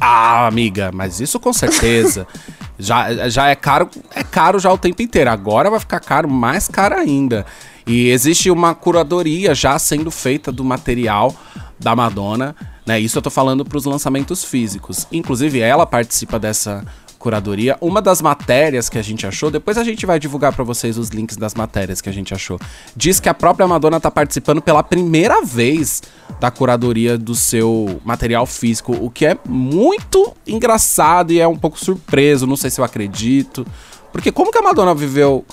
[0.00, 2.26] Ah, amiga, mas isso com certeza.
[2.76, 5.30] já, já é caro, é caro já o tempo inteiro.
[5.30, 7.46] Agora vai ficar caro, mais caro ainda.
[7.86, 11.34] E existe uma curadoria já sendo feita do material
[11.78, 12.98] da Madonna, né?
[12.98, 15.06] Isso eu tô falando para os lançamentos físicos.
[15.12, 16.84] Inclusive, ela participa dessa
[17.24, 17.78] curadoria.
[17.80, 21.08] Uma das matérias que a gente achou, depois a gente vai divulgar para vocês os
[21.08, 22.60] links das matérias que a gente achou.
[22.94, 26.02] Diz que a própria Madonna tá participando pela primeira vez
[26.38, 31.82] da curadoria do seu material físico, o que é muito engraçado e é um pouco
[31.82, 33.66] surpreso, não sei se eu acredito.
[34.12, 35.46] Porque como que a Madonna viveu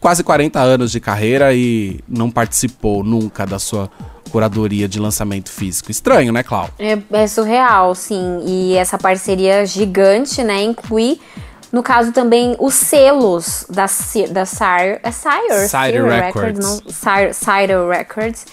[0.00, 3.90] quase 40 anos de carreira e não participou nunca da sua
[4.30, 5.90] curadoria de lançamento físico.
[5.90, 6.68] Estranho, né, Clau?
[6.78, 8.40] É, é surreal, sim.
[8.44, 11.18] E essa parceria gigante, né, inclui
[11.72, 13.86] no caso também os selos da,
[14.30, 18.46] da Sire, é Sire, Sire Records, Records não, Sire, Sire Records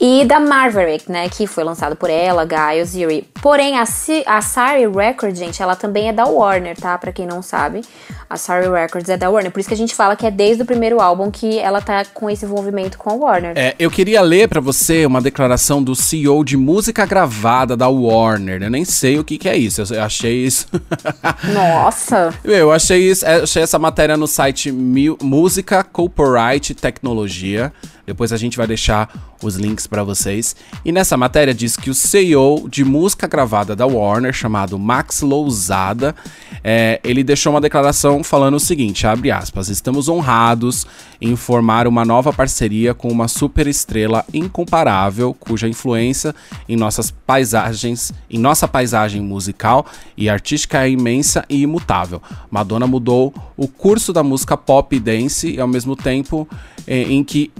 [0.00, 3.28] e da Maverick, né, que foi lançado por ela, Guy Oziri.
[3.42, 6.96] Porém, a, C a Sari Records, gente, ela também é da Warner, tá?
[6.96, 7.82] Pra quem não sabe,
[8.28, 9.52] a Sari Records é da Warner.
[9.52, 12.02] Por isso que a gente fala que é desde o primeiro álbum que ela tá
[12.14, 13.52] com esse envolvimento com a Warner.
[13.54, 18.62] É, eu queria ler para você uma declaração do CEO de música gravada da Warner.
[18.62, 20.66] Eu nem sei o que, que é isso, eu achei isso...
[21.52, 22.32] Nossa!
[22.42, 27.70] eu achei, isso, achei essa matéria no site Música Corporate Tecnologia.
[28.06, 29.08] Depois a gente vai deixar
[29.42, 30.54] os links para vocês.
[30.84, 36.14] E nessa matéria diz que o CEO de música gravada da Warner, chamado Max Lousada,
[36.62, 40.86] é, ele deixou uma declaração falando o seguinte, abre aspas, estamos honrados
[41.20, 46.34] em formar uma nova parceria com uma super estrela incomparável, cuja influência
[46.68, 49.86] em nossas paisagens, em nossa paisagem musical
[50.16, 52.22] e artística é imensa e imutável.
[52.50, 56.48] Madonna mudou o curso da música pop e dance e ao mesmo tempo
[56.86, 57.50] é, em que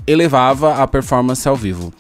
[0.41, 1.93] elevava a performance ao vivo.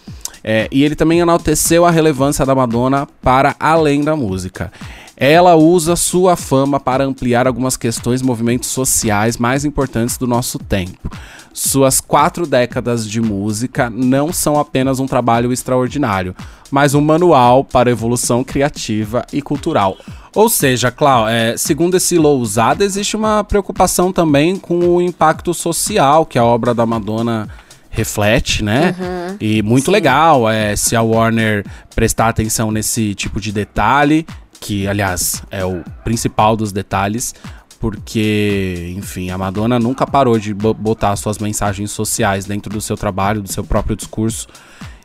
[0.42, 4.72] É, e ele também enalteceu a relevância da Madonna para além da música.
[5.14, 10.58] Ela usa sua fama para ampliar algumas questões e movimentos sociais mais importantes do nosso
[10.58, 11.10] tempo.
[11.52, 16.34] Suas quatro décadas de música não são apenas um trabalho extraordinário,
[16.70, 19.98] mas um manual para evolução criativa e cultural.
[20.34, 26.24] Ou seja, Clau, é, segundo esse Lousada, existe uma preocupação também com o impacto social
[26.24, 27.46] que a obra da Madonna
[27.90, 28.94] reflete, né?
[28.98, 29.90] Uhum, e muito sim.
[29.90, 34.24] legal é, se a Warner prestar atenção nesse tipo de detalhe,
[34.60, 37.34] que aliás é o principal dos detalhes,
[37.80, 43.40] porque, enfim, a Madonna nunca parou de botar suas mensagens sociais dentro do seu trabalho,
[43.40, 44.46] do seu próprio discurso.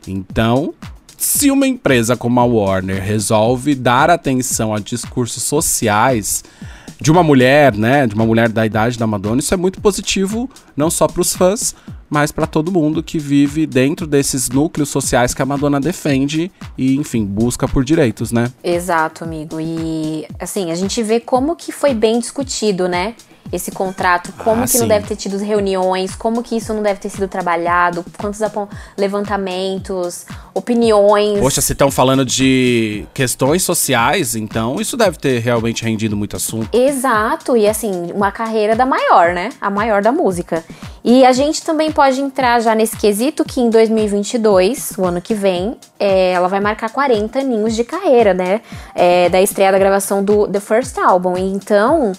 [0.06, 0.74] Então,
[1.16, 6.44] se uma empresa como a Warner resolve dar atenção a discursos sociais
[7.00, 10.48] de uma mulher, né, de uma mulher da idade da Madonna, isso é muito positivo,
[10.76, 11.74] não só para os fãs,
[12.08, 16.96] mas para todo mundo que vive dentro desses núcleos sociais que a Madonna defende e,
[16.96, 18.52] enfim, busca por direitos, né?
[18.62, 19.60] Exato, amigo.
[19.60, 23.14] E assim, a gente vê como que foi bem discutido, né?
[23.52, 24.78] Esse contrato, como ah, que sim.
[24.80, 28.40] não deve ter tido reuniões, como que isso não deve ter sido trabalhado, quantos
[28.96, 31.38] levantamentos, opiniões.
[31.38, 36.68] Poxa, se estão falando de questões sociais, então isso deve ter realmente rendido muito assunto.
[36.72, 39.50] Exato, e assim, uma carreira da maior, né?
[39.60, 40.64] A maior da música.
[41.04, 45.34] E a gente também pode entrar já nesse quesito que em 2022, o ano que
[45.34, 48.60] vem, é, ela vai marcar 40 aninhos de carreira, né?
[48.92, 51.36] É, da estreia da gravação do The First Album.
[51.38, 52.12] Então,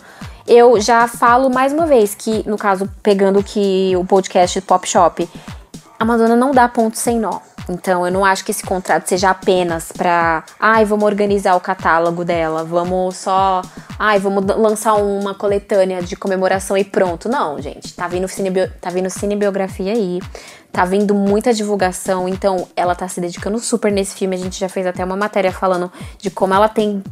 [0.47, 5.29] eu já falo mais uma vez que, no caso, pegando que o podcast Pop Shop,
[5.99, 7.39] a Madonna não dá ponto sem nó.
[7.69, 12.23] Então, eu não acho que esse contrato seja apenas para, ai, vamos organizar o catálogo
[12.23, 13.61] dela, vamos só,
[13.99, 17.27] ai, vamos lançar uma coletânea de comemoração e pronto.
[17.27, 20.21] Não, gente, tá vindo, cinebio, tá vindo cinebiografia aí,
[20.71, 24.37] tá vindo muita divulgação, então ela tá se dedicando super nesse filme.
[24.37, 27.03] A gente já fez até uma matéria falando de como ela tem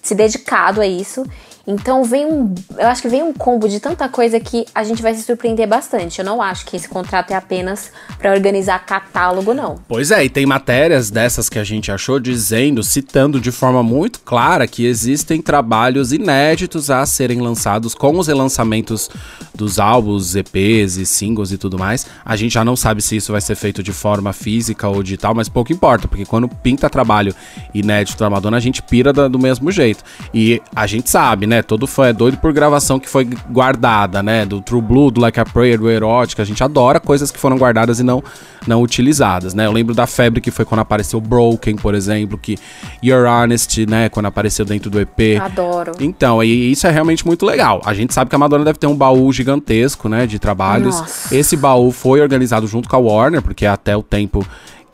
[0.00, 1.26] se dedicado a isso.
[1.66, 5.02] Então vem um, eu acho que vem um combo de tanta coisa que a gente
[5.02, 6.20] vai se surpreender bastante.
[6.20, 9.76] Eu não acho que esse contrato é apenas para organizar catálogo, não.
[9.88, 14.20] Pois é, e tem matérias dessas que a gente achou dizendo, citando de forma muito
[14.20, 19.10] clara que existem trabalhos inéditos a serem lançados com os relançamentos
[19.54, 22.06] dos álbuns, EPs e singles e tudo mais.
[22.24, 25.34] A gente já não sabe se isso vai ser feito de forma física ou digital,
[25.34, 27.34] mas pouco importa, porque quando pinta trabalho
[27.74, 30.04] inédito da Madonna, a gente pira do mesmo jeito.
[30.32, 31.55] E a gente sabe, né?
[31.62, 34.44] Todo fã é doido por gravação que foi guardada, né?
[34.44, 36.42] Do True Blue, do Like a Prayer, do Erótica.
[36.42, 38.22] A gente adora coisas que foram guardadas e não,
[38.66, 39.66] não utilizadas, né?
[39.66, 42.58] Eu lembro da febre que foi quando apareceu Broken, por exemplo, que
[43.02, 44.08] You're Honest, né?
[44.08, 45.40] Quando apareceu dentro do EP.
[45.40, 45.92] Adoro.
[46.00, 47.80] Então, e isso é realmente muito legal.
[47.84, 51.00] A gente sabe que a Madonna deve ter um baú gigantesco, né, de trabalhos.
[51.00, 51.34] Nossa.
[51.34, 54.46] Esse baú foi organizado junto com a Warner, porque é até o tempo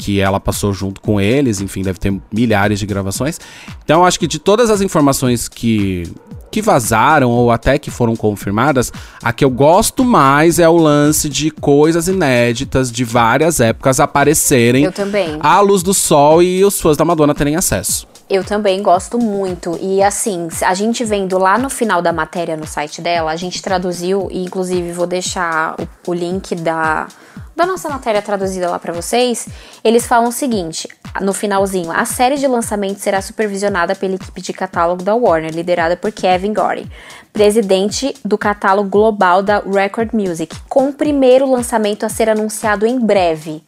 [0.03, 3.39] que ela passou junto com eles, enfim, deve ter milhares de gravações.
[3.85, 6.11] Então, acho que de todas as informações que
[6.53, 11.29] que vazaram ou até que foram confirmadas, a que eu gosto mais é o lance
[11.29, 15.39] de coisas inéditas de várias épocas aparecerem Eu também.
[15.41, 18.07] à luz do sol e os fãs da Madonna terem acesso.
[18.29, 19.79] Eu também gosto muito.
[19.81, 23.61] E assim, a gente vendo lá no final da matéria no site dela, a gente
[23.63, 27.07] traduziu, e inclusive vou deixar o, o link da,
[27.55, 29.49] da nossa matéria traduzida lá pra vocês.
[29.85, 30.89] Eles falam o seguinte,
[31.21, 35.97] no finalzinho: a série de lançamentos será supervisionada pela equipe de catálogo da Warner, liderada
[35.97, 36.87] por Kevin Gorey,
[37.33, 42.99] presidente do catálogo global da Record Music, com o primeiro lançamento a ser anunciado em
[42.99, 43.63] breve.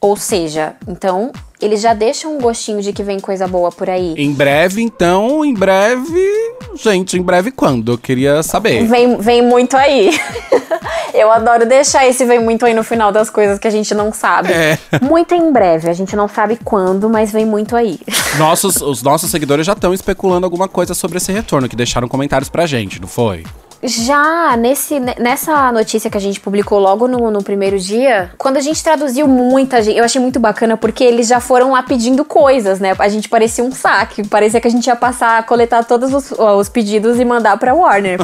[0.00, 4.14] Ou seja, então eles já deixam um gostinho de que vem coisa boa por aí.
[4.16, 6.54] Em breve, então, em breve.
[6.74, 7.92] Gente, em breve quando?
[7.92, 8.86] Eu queria saber.
[8.86, 10.10] Vem, vem muito aí.
[11.12, 14.12] Eu adoro deixar esse vem muito aí no final das coisas que a gente não
[14.12, 14.52] sabe.
[14.52, 14.78] É.
[15.02, 17.98] Muito em breve, a gente não sabe quando, mas vem muito aí.
[18.38, 22.48] Nossos, os nossos seguidores já estão especulando alguma coisa sobre esse retorno, que deixaram comentários
[22.48, 23.44] pra gente, não foi?
[23.82, 28.60] Já nesse, nessa notícia que a gente publicou logo no, no primeiro dia, quando a
[28.60, 32.80] gente traduziu muita gente, eu achei muito bacana porque eles já foram lá pedindo coisas,
[32.80, 32.94] né?
[32.98, 36.68] A gente parecia um saque, parecia que a gente ia passar, coletar todos os, os
[36.68, 38.18] pedidos e mandar pra Warner.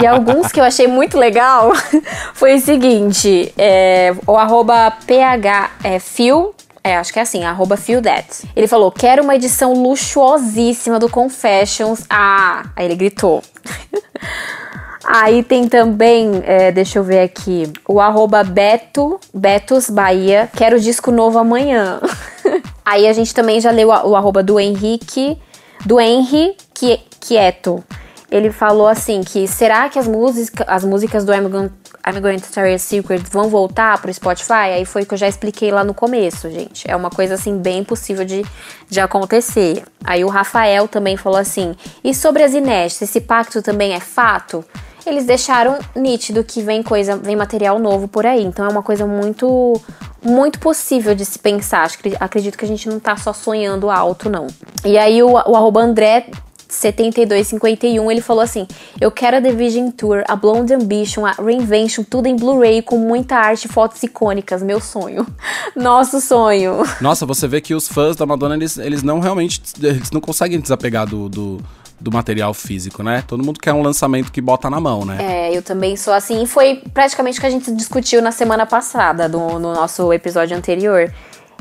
[0.00, 1.72] e alguns que eu achei muito legal
[2.34, 5.70] foi o seguinte: é, o arroba PH
[6.84, 8.48] é, acho que é assim, arroba That.
[8.56, 12.04] Ele falou, quero uma edição luxuosíssima do Confessions.
[12.08, 13.42] Ah, aí ele gritou.
[15.10, 21.10] Aí tem também, é, deixa eu ver aqui, o arroba Beto, Betos Bahia, quero disco
[21.10, 21.98] novo amanhã.
[22.84, 25.38] Aí a gente também já leu o arroba do Henrique,
[25.86, 27.82] do Henry Qui- Quieto.
[28.30, 32.74] Ele falou assim que será que as, música, as músicas do I'm Going, to Tell
[32.74, 34.74] a Secret vão voltar pro Spotify?
[34.74, 36.84] Aí foi o que eu já expliquei lá no começo, gente.
[36.86, 38.44] É uma coisa assim bem possível de,
[38.90, 39.82] de acontecer.
[40.04, 44.62] Aí o Rafael também falou assim: e sobre as inéditas, esse pacto também é fato?
[45.08, 48.44] Eles deixaram nítido que vem coisa, vem material novo por aí.
[48.44, 49.80] Então é uma coisa muito
[50.22, 51.90] muito possível de se pensar.
[52.20, 54.48] Acredito que a gente não tá só sonhando alto, não.
[54.84, 56.26] E aí o, o André
[56.68, 58.66] 7251, ele falou assim:
[59.00, 62.98] Eu quero a The Vision Tour, a Blonde Ambition, a Reinvention, tudo em Blu-ray com
[62.98, 64.62] muita arte e fotos icônicas.
[64.62, 65.26] Meu sonho.
[65.74, 66.82] Nosso sonho.
[67.00, 69.62] Nossa, você vê que os fãs da Madonna, eles, eles não realmente.
[69.82, 71.60] Eles não conseguem desapegar do, do,
[72.00, 73.24] do material físico, né?
[73.26, 75.18] Todo mundo quer um lançamento que bota na mão, né?
[75.20, 76.46] É, eu também sou assim.
[76.46, 81.12] Foi praticamente o que a gente discutiu na semana passada, no nosso episódio anterior.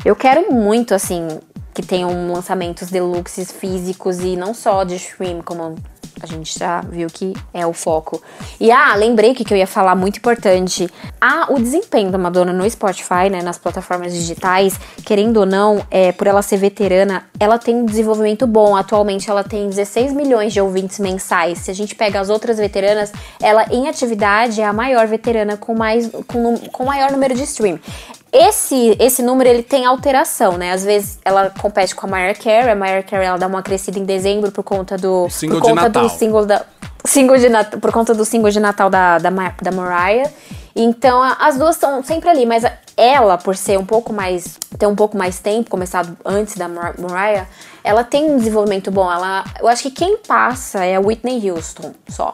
[0.06, 1.28] Eu quero muito, assim,
[1.74, 5.76] que tenham lançamentos deluxes físicos e não só de stream, como
[6.22, 8.22] a gente já viu que é o foco.
[8.60, 10.90] E ah, lembrei que, eu ia falar muito importante.
[11.22, 16.12] Ah, o desempenho da Madonna no Spotify, né, nas plataformas digitais, querendo ou não, é,
[16.12, 18.76] por ela ser veterana, ela tem um desenvolvimento bom.
[18.76, 21.60] Atualmente ela tem 16 milhões de ouvintes mensais.
[21.60, 25.76] Se a gente pega as outras veteranas, ela em atividade é a maior veterana com
[25.76, 27.80] mais com, com maior número de stream.
[28.38, 30.72] Esse, esse número ele tem alteração, né?
[30.72, 33.98] Às vezes ela compete com a Mariah Carey, a Mariah Carey ela dá uma crescida
[33.98, 36.04] em dezembro por conta do Single por de conta Natal.
[36.04, 36.66] do single da
[37.04, 40.30] single de Nat- por conta do single de Natal da, da, da Mariah.
[40.76, 44.58] Então a- as duas estão sempre ali, mas a- ela, por ser um pouco mais.
[44.78, 47.48] ter um pouco mais tempo, começado antes da Mar- Mariah,
[47.84, 49.12] ela tem um desenvolvimento bom.
[49.12, 52.32] Ela, eu acho que quem passa é a Whitney Houston só,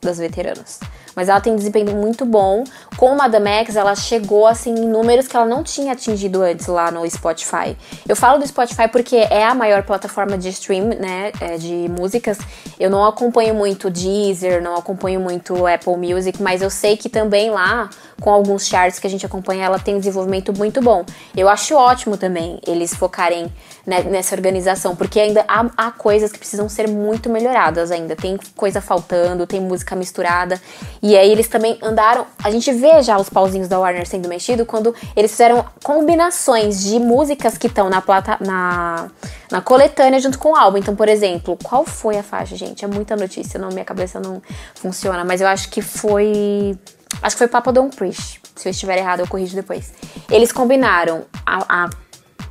[0.00, 0.80] das veteranas.
[1.14, 2.64] Mas ela tem um desempenho muito bom.
[2.96, 6.90] Com Madame X, ela chegou assim em números que ela não tinha atingido antes lá
[6.90, 7.76] no Spotify.
[8.08, 12.38] Eu falo do Spotify porque é a maior plataforma de stream, né, é, de músicas.
[12.78, 17.50] Eu não acompanho muito Deezer, não acompanho muito Apple Music, mas eu sei que também
[17.50, 17.88] lá,
[18.22, 21.04] com alguns charts que a gente acompanha, ela tem um desenvolvimento muito bom.
[21.36, 23.52] Eu acho ótimo também eles focarem
[23.84, 28.14] né, nessa organização, porque ainda há, há coisas que precisam ser muito melhoradas ainda.
[28.14, 30.60] Tem coisa faltando, tem música misturada.
[31.02, 32.24] E aí eles também andaram.
[32.42, 37.00] A gente vê já os pauzinhos da Warner sendo mexido quando eles fizeram combinações de
[37.00, 38.38] músicas que estão na plata.
[38.40, 39.10] na
[39.52, 40.78] na coletânea junto com o álbum.
[40.78, 42.86] Então, por exemplo, qual foi a faixa, gente?
[42.86, 44.40] É muita notícia, não, minha cabeça não
[44.74, 46.74] funciona, mas eu acho que foi.
[47.20, 48.40] Acho que foi Papa Don't Preach.
[48.54, 49.92] Se eu estiver errado, eu corrijo depois.
[50.30, 51.90] Eles combinaram a, a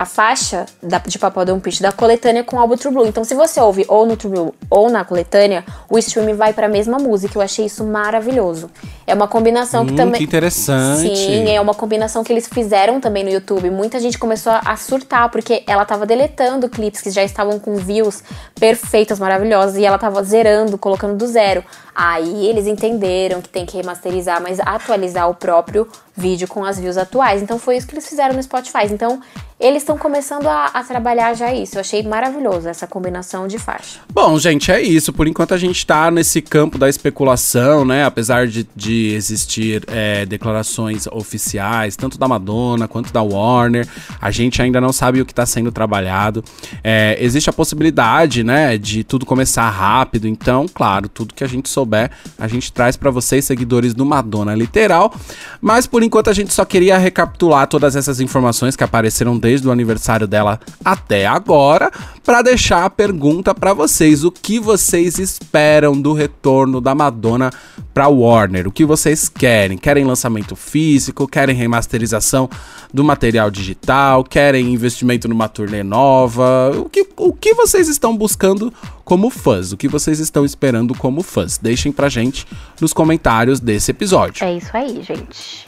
[0.01, 3.05] a faixa da, de Papa Don't Preach da coletânea com o álbum True Blue.
[3.05, 6.65] Então, se você ouve ou no True Blue ou na coletânea, o stream vai para
[6.65, 7.37] a mesma música.
[7.37, 8.71] Eu achei isso maravilhoso.
[9.05, 10.17] É uma combinação que Hum, também.
[10.17, 11.15] que interessante.
[11.15, 13.69] Sim, é uma combinação que eles fizeram também no YouTube.
[13.69, 18.23] Muita gente começou a surtar, porque ela tava deletando clipes que já estavam com views
[18.59, 21.63] perfeitas, maravilhosas, e ela tava zerando, colocando do zero.
[21.93, 26.97] Aí eles entenderam que tem que remasterizar, mas atualizar o próprio vídeo com as views
[26.97, 27.41] atuais.
[27.41, 28.85] Então foi isso que eles fizeram no Spotify.
[28.89, 29.21] Então
[29.61, 31.75] eles estão começando a, a trabalhar já isso.
[31.75, 33.99] Eu achei maravilhoso essa combinação de faixa.
[34.11, 35.13] Bom, gente, é isso.
[35.13, 38.03] Por enquanto a gente tá nesse campo da especulação, né?
[38.03, 43.87] Apesar de, de existir é, declarações oficiais, tanto da Madonna quanto da Warner,
[44.19, 46.43] a gente ainda não sabe o que tá sendo trabalhado.
[46.83, 50.27] É, existe a possibilidade, né, de tudo começar rápido.
[50.27, 54.53] Então, claro, tudo que a gente souber, a gente traz pra vocês, seguidores do Madonna
[54.53, 55.13] Literal.
[55.59, 59.71] Mas por enquanto a gente só queria recapitular todas essas informações que apareceram desde o
[59.71, 61.91] aniversário dela até agora,
[62.23, 67.51] pra deixar a pergunta pra vocês: o que vocês esperam do retorno da Madonna
[67.93, 68.67] pra Warner?
[68.67, 69.77] O que vocês querem?
[69.77, 71.27] Querem lançamento físico?
[71.27, 72.49] Querem remasterização
[72.93, 74.23] do material digital?
[74.23, 76.71] Querem investimento numa turnê nova?
[76.77, 78.73] O que, o que vocês estão buscando
[79.03, 79.71] como fãs?
[79.71, 81.57] O que vocês estão esperando como fãs?
[81.57, 82.45] Deixem pra gente
[82.79, 84.43] nos comentários desse episódio.
[84.45, 85.63] É isso aí, gente.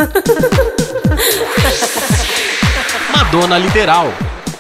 [3.12, 4.08] Madonna Literal.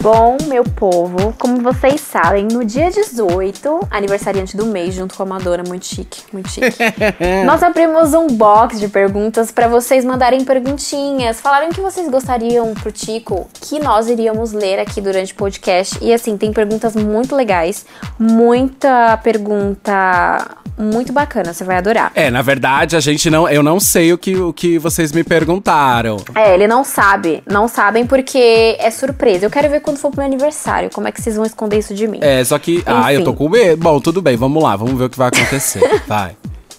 [0.04, 5.26] Bom, meu povo, como vocês sabem, no dia 18, aniversariante do mês, junto com a
[5.26, 6.76] Madonna, muito chique, muito chique.
[7.48, 11.40] nós abrimos um box de perguntas para vocês mandarem perguntinhas.
[11.40, 15.98] Falaram que vocês gostariam pro Tico que nós iríamos ler aqui durante o podcast.
[16.02, 17.86] E assim, tem perguntas muito legais,
[18.20, 22.12] muita pergunta muito bacana, você vai adorar.
[22.16, 23.48] É, na verdade, a gente não.
[23.48, 26.18] Eu não sei o que, o que vocês me perguntaram.
[26.36, 27.44] É, ele não sabe.
[27.48, 29.46] Não sabem porque é surpresa.
[29.46, 30.90] Eu quero ver quando for pro meu aniversário.
[30.92, 32.20] Como é que vocês vão esconder isso de mim?
[32.22, 32.84] É, só que.
[32.86, 33.82] Ah, eu tô com medo.
[33.82, 35.82] Bom, tudo bem, vamos lá, vamos ver o que vai acontecer.
[36.08, 36.36] Vai.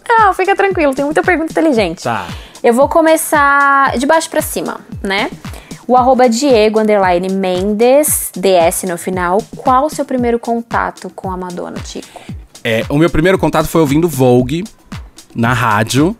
[0.09, 2.05] Não, fica tranquilo, tem muita pergunta inteligente.
[2.05, 2.27] Tá.
[2.63, 5.31] Eu vou começar de baixo pra cima, né?
[5.87, 9.39] O arroba Diego, underline Mendes, DS no final.
[9.57, 12.23] Qual o seu primeiro contato com a Madonna, Tico?
[12.63, 14.65] É, o meu primeiro contato foi ouvindo Vogue
[15.35, 16.17] na rádio.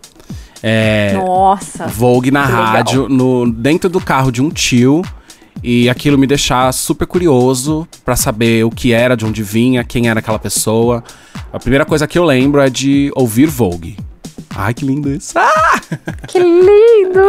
[0.63, 1.87] É, Nossa.
[1.87, 5.03] Vogue na rádio, no, dentro do carro de um tio.
[5.63, 10.09] E aquilo me deixava super curioso pra saber o que era, de onde vinha, quem
[10.09, 11.03] era aquela pessoa.
[11.53, 13.97] A primeira coisa que eu lembro é de ouvir Vogue.
[14.55, 15.39] Ai, que lindo isso.
[15.39, 15.81] Ah!
[16.27, 17.21] Que lindo!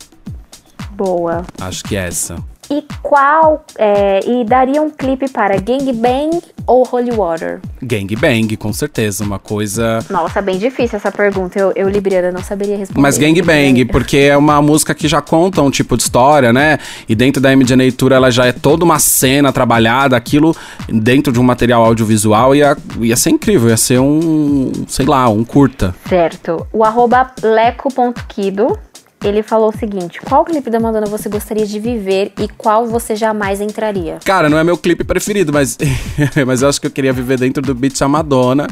[0.92, 1.44] Boa.
[1.60, 2.36] Acho que é essa.
[2.72, 3.66] E qual.
[3.76, 7.60] é, e daria um clipe para Gangbang ou Holy Water?
[7.82, 9.24] Gang Bang, com certeza.
[9.24, 9.98] Uma coisa.
[10.08, 11.58] Nossa, bem difícil essa pergunta.
[11.58, 13.00] Eu, eu Libriana, não saberia responder.
[13.00, 16.78] Mas Gang Bang, porque é uma música que já conta um tipo de história, né?
[17.06, 20.56] E dentro da MJ Tour ela já é toda uma cena trabalhada, aquilo
[20.88, 25.44] dentro de um material audiovisual ia, ia ser incrível, ia ser um, sei lá, um
[25.44, 25.94] curta.
[26.08, 26.66] Certo.
[26.72, 28.78] O arroba leco.kido
[29.24, 33.14] ele falou o seguinte: qual clipe da Madonna você gostaria de viver e qual você
[33.16, 34.18] jamais entraria?
[34.24, 35.78] Cara, não é meu clipe preferido, mas,
[36.46, 38.66] mas eu acho que eu queria viver dentro do Beat a Madonna,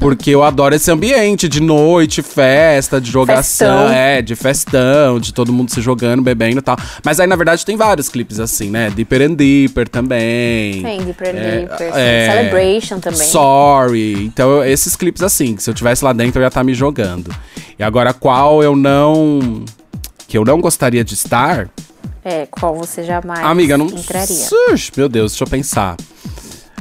[0.00, 5.52] porque eu adoro esse ambiente de noite, festa, de jogação, é, de festão, de todo
[5.52, 6.76] mundo se jogando, bebendo e tal.
[7.04, 8.90] Mas aí, na verdade, tem vários clipes assim, né?
[8.90, 10.82] Deeper and Deeper também.
[10.82, 13.26] Tem Deeper and É, Deeper, é, Celebration também.
[13.26, 14.24] Sorry.
[14.24, 17.34] Então, esses clipes assim, que se eu tivesse lá dentro, eu ia estar me jogando.
[17.78, 19.64] E agora, qual eu não.
[20.26, 21.68] Que eu não gostaria de estar.
[22.24, 23.86] É, qual você jamais Amiga, não.
[23.86, 24.46] entraria?
[24.70, 25.96] Ux, meu Deus, deixa eu pensar.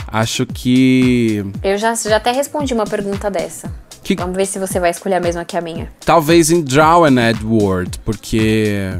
[0.07, 1.43] Acho que.
[1.63, 3.71] Eu já, já até respondi uma pergunta dessa.
[4.03, 5.91] Que- Vamos ver se você vai escolher a mesma que a minha.
[6.05, 8.91] Talvez em Drown Edward, porque.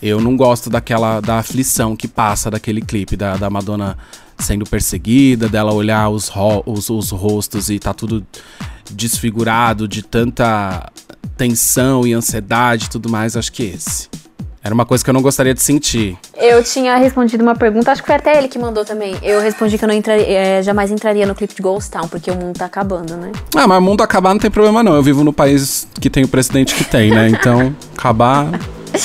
[0.00, 1.20] Eu não gosto daquela.
[1.20, 3.98] da aflição que passa daquele clipe, da, da Madonna
[4.38, 8.26] sendo perseguida, dela olhar os, ro- os, os rostos e tá tudo
[8.90, 10.90] desfigurado de tanta
[11.36, 13.36] tensão e ansiedade e tudo mais.
[13.36, 14.08] Acho que esse.
[14.64, 16.16] Era uma coisa que eu não gostaria de sentir.
[16.36, 19.16] Eu tinha respondido uma pergunta, acho que foi até ele que mandou também.
[19.20, 22.30] Eu respondi que eu não entraria, é, jamais entraria no clipe de Ghost Town, porque
[22.30, 23.32] o mundo tá acabando, né?
[23.56, 24.94] Ah, mas o mundo acabar não tem problema não.
[24.94, 27.28] Eu vivo no país que tem o presidente que tem, né?
[27.28, 28.46] Então, acabar.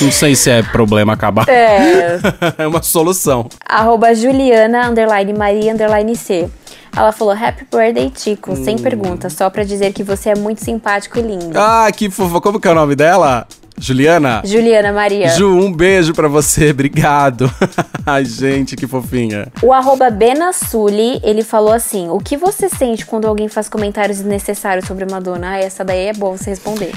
[0.00, 1.48] Não sei se é problema acabar.
[1.48, 2.20] É.
[2.58, 3.48] é uma solução.
[3.66, 6.48] Arroba Juliana, underline Maria, underline C.
[6.96, 8.78] Ela falou, Happy Birthday, Tico, sem Hum.
[8.82, 11.58] pergunta, só pra dizer que você é muito simpático e lindo.
[11.58, 12.40] Ah, que fofa.
[12.40, 13.46] Como que é o nome dela?
[13.80, 14.42] Juliana?
[14.44, 15.28] Juliana Maria.
[15.28, 16.70] Ju, um beijo pra você.
[16.72, 17.48] Obrigado.
[18.04, 19.46] Ai, gente, que fofinha.
[19.62, 24.84] O arroba Benassuli, ele falou assim: O que você sente quando alguém faz comentários desnecessários
[24.86, 25.50] sobre Madonna?
[25.52, 26.92] Ah, essa daí é boa você responder.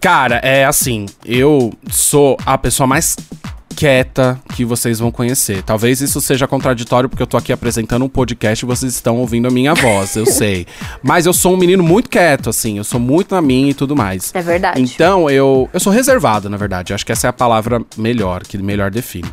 [0.00, 3.16] Cara, é assim, eu sou a pessoa mais
[3.78, 5.62] quieta que vocês vão conhecer.
[5.62, 9.46] Talvez isso seja contraditório porque eu tô aqui apresentando um podcast e vocês estão ouvindo
[9.46, 10.66] a minha voz, eu sei.
[11.00, 13.94] Mas eu sou um menino muito quieto, assim, eu sou muito na minha e tudo
[13.94, 14.32] mais.
[14.34, 14.82] É verdade.
[14.82, 16.92] Então, eu, eu sou reservado, na verdade.
[16.92, 19.30] Acho que essa é a palavra melhor, que melhor define.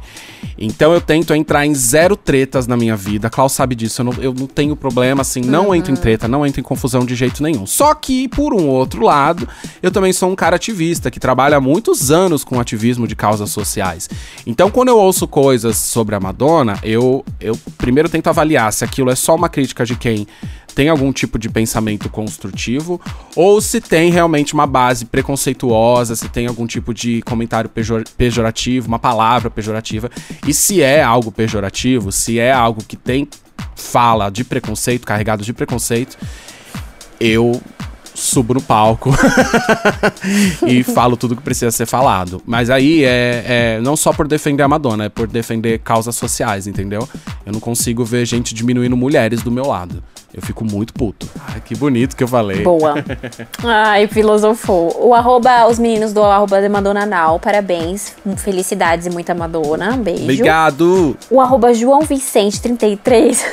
[0.59, 3.31] Então, eu tento entrar em zero tretas na minha vida.
[3.31, 4.01] Klaus sabe disso.
[4.01, 7.03] Eu não, eu não tenho problema, assim, não entro em treta, não entro em confusão
[7.03, 7.65] de jeito nenhum.
[7.65, 9.49] Só que, por um outro lado,
[9.81, 13.49] eu também sou um cara ativista, que trabalha há muitos anos com ativismo de causas
[13.49, 14.07] sociais.
[14.45, 19.09] Então, quando eu ouço coisas sobre a Madonna, eu, eu primeiro tento avaliar se aquilo
[19.09, 20.27] é só uma crítica de quem
[20.75, 22.99] tem algum tipo de pensamento construtivo
[23.33, 28.87] ou se tem realmente uma base preconceituosa, se tem algum tipo de comentário pejor- pejorativo,
[28.87, 30.11] uma palavra pejorativa.
[30.45, 33.27] E se é algo pejorativo, se é algo que tem
[33.73, 36.17] fala de preconceito, carregado de preconceito,
[37.19, 37.61] eu
[38.15, 39.11] subo no palco
[40.65, 42.41] e falo tudo que precisa ser falado.
[42.45, 46.65] Mas aí é, é não só por defender a Madonna, é por defender causas sociais,
[46.65, 47.07] entendeu?
[47.45, 50.01] Eu não consigo ver gente diminuindo mulheres do meu lado.
[50.33, 51.29] Eu fico muito puto.
[51.47, 52.61] Ai, que bonito que eu falei.
[52.61, 52.95] Boa.
[53.63, 54.93] Ai, filosofou.
[54.99, 58.13] O arroba, os meninos do arroba de Madonna Now, parabéns.
[58.37, 59.93] Felicidades e muita Madonna.
[59.93, 60.23] Um beijo.
[60.23, 61.17] Obrigado.
[61.29, 63.45] O arroba João Vicente 33.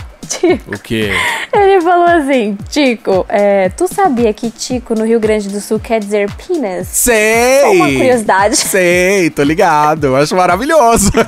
[0.30, 1.10] Tico, O quê?
[1.52, 5.98] ele falou assim: Tico, é, tu sabia que Tico no Rio Grande do Sul quer
[5.98, 6.86] dizer penis?
[6.88, 7.60] Sei!
[7.62, 8.56] Só uma curiosidade.
[8.56, 10.04] Sei, tô ligado.
[10.04, 11.10] Eu acho maravilhoso.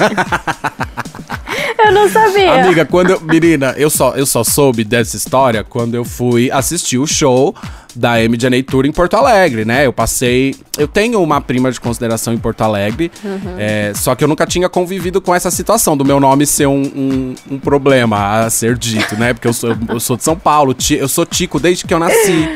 [1.79, 2.65] Eu não sabia.
[2.65, 6.99] Amiga, quando eu, menina, eu só, eu só soube dessa história quando eu fui assistir
[6.99, 7.55] o show
[7.95, 9.87] da MJ Tour em Porto Alegre, né?
[9.87, 10.55] Eu passei.
[10.79, 13.11] Eu tenho uma prima de consideração em Porto Alegre,
[13.59, 16.83] é, só que eu nunca tinha convivido com essa situação do meu nome ser um,
[16.83, 19.35] um, um problema a ser dito, né?
[19.35, 22.49] Porque eu sou, eu sou de São Paulo, eu sou Tico desde que eu nasci.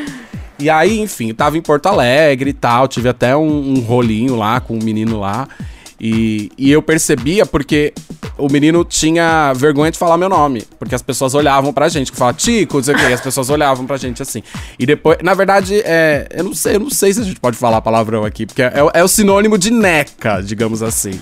[0.59, 4.37] E aí, enfim, eu tava em Porto Alegre e tal, tive até um, um rolinho
[4.37, 5.47] lá com um menino lá.
[6.01, 7.93] E, e eu percebia porque
[8.39, 10.65] o menino tinha vergonha de falar meu nome.
[10.79, 13.21] Porque as pessoas olhavam pra gente, que falava Tico, não sei o quê, e as
[13.21, 14.43] pessoas olhavam pra gente assim.
[14.79, 17.57] E depois, na verdade, é, eu não sei, eu não sei se a gente pode
[17.57, 21.19] falar palavrão aqui, porque é, o- é o sinônimo de neca, digamos assim.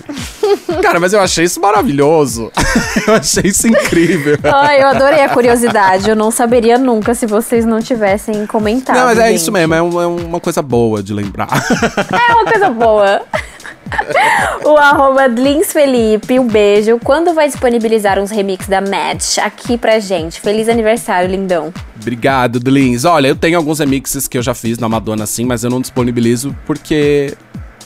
[0.81, 2.51] Cara, mas eu achei isso maravilhoso.
[3.07, 4.37] eu achei isso incrível.
[4.43, 6.09] Ai, eu adorei a curiosidade.
[6.09, 8.95] Eu não saberia nunca se vocês não tivessem comentado.
[8.97, 9.37] Não, mas é gente.
[9.37, 11.47] isso mesmo, é, um- é uma coisa boa de lembrar.
[12.29, 13.21] É uma coisa boa.
[14.65, 16.99] o arroba Dlins Felipe, um beijo.
[17.03, 20.41] Quando vai disponibilizar uns remix da Match aqui pra gente?
[20.41, 21.73] Feliz aniversário, lindão.
[21.99, 23.05] Obrigado, Dlins.
[23.05, 25.81] Olha, eu tenho alguns remixes que eu já fiz na Madonna, sim, mas eu não
[25.81, 27.35] disponibilizo porque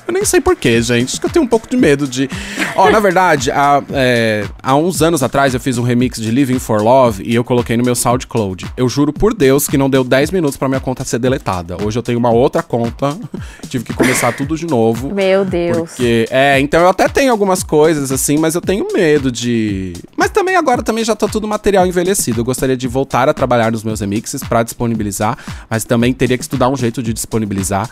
[0.09, 1.09] Eu nem sei porquê, gente.
[1.09, 2.27] Acho que eu tenho um pouco de medo de.
[2.75, 6.57] Ó, na verdade, há, é, há uns anos atrás eu fiz um remix de Living
[6.57, 8.65] for Love e eu coloquei no meu SoundCloud.
[8.75, 11.77] Eu juro por Deus que não deu 10 minutos pra minha conta ser deletada.
[11.85, 13.15] Hoje eu tenho uma outra conta,
[13.69, 15.13] tive que começar tudo de novo.
[15.13, 15.91] Meu Deus.
[15.91, 19.93] Porque, é, então eu até tenho algumas coisas assim, mas eu tenho medo de.
[20.17, 22.41] Mas também agora também já tá tudo material envelhecido.
[22.41, 25.37] Eu gostaria de voltar a trabalhar nos meus remixes pra disponibilizar,
[25.69, 27.87] mas também teria que estudar um jeito de disponibilizar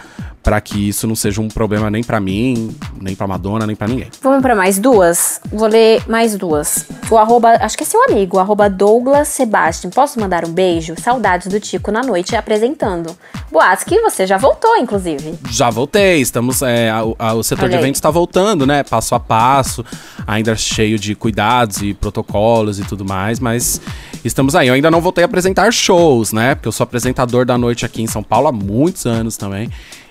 [0.47, 3.87] pra que isso não seja um problema nem pra mim, nem pra Madonna, nem pra
[3.87, 4.07] ninguém.
[4.23, 5.39] Vamos pra mais duas?
[5.51, 6.85] Vou ler mais duas.
[7.11, 9.89] O arroba, acho que é seu amigo, o arroba Douglas Sebastian.
[9.91, 10.95] Posso mandar um beijo?
[10.99, 13.15] Saudades do Tico na noite apresentando.
[13.51, 15.35] Boatos que você já voltou, inclusive.
[15.51, 16.61] Já voltei, estamos.
[16.61, 18.83] é, a- a- o setor Olha de eventos está voltando, né?
[18.83, 19.85] Passo a passo,
[20.25, 23.81] ainda cheio de cuidados e protocolos e tudo mais, mas
[24.23, 24.67] estamos aí.
[24.69, 26.55] Eu ainda não voltei a apresentar shows, né?
[26.55, 29.69] Porque eu sou apresentador da noite aqui em São Paulo há muitos anos também.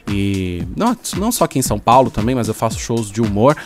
[0.09, 3.57] E não, não só aqui em São Paulo também, mas eu faço shows de humor.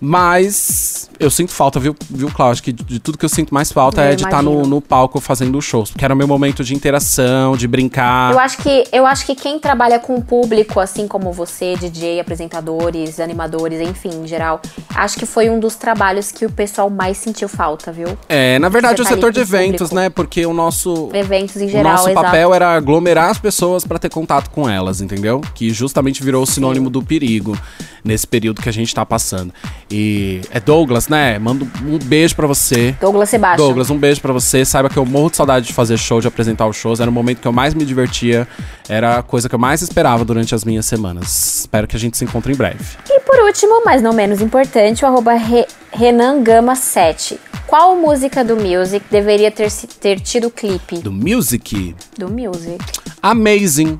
[0.00, 2.52] Mas eu sinto falta, viu, viu Cláudio?
[2.52, 4.52] Acho que de, de tudo que eu sinto mais falta Eu é de estar no,
[4.52, 4.74] imagino.
[4.74, 5.90] no palco fazendo shows.
[5.90, 8.32] Porque era o meu momento de interação, de brincar.
[8.32, 12.20] Eu acho que eu acho que quem trabalha com o público, assim como você, DJ,
[12.20, 14.60] apresentadores, animadores, enfim, em geral,
[14.94, 18.08] acho que foi um dos trabalhos que o pessoal mais sentiu falta, viu?
[18.28, 19.94] É, na verdade, o tá setor de o eventos, público.
[19.94, 20.10] né?
[20.10, 21.10] Porque o nosso.
[21.12, 22.26] Eventos em o geral, nosso exato.
[22.26, 25.40] papel era aglomerar as pessoas pra ter contato com elas, entendeu?
[25.54, 27.56] Que justamente virou o sinônimo do perigo
[28.04, 29.52] nesse período que a gente tá passando.
[29.90, 31.38] E é Douglas, né?
[31.38, 32.94] Mando um beijo pra você.
[33.00, 33.64] Douglas Sebastian.
[33.64, 34.64] Douglas, um beijo pra você.
[34.64, 37.00] Saiba que eu morro de saudade de fazer show, de apresentar os shows.
[37.00, 38.48] Era o momento que eu mais me divertia.
[38.88, 41.60] Era a coisa que eu mais esperava durante as minhas semanas.
[41.60, 42.84] Espero que a gente se encontre em breve.
[43.08, 47.38] E por último, mas não menos importante, o arroba Re- Renan Gama 7.
[47.66, 49.70] Qual música do Music deveria ter,
[50.00, 50.98] ter tido clipe?
[50.98, 52.78] Do Music, Do Music.
[53.22, 53.98] Amazing.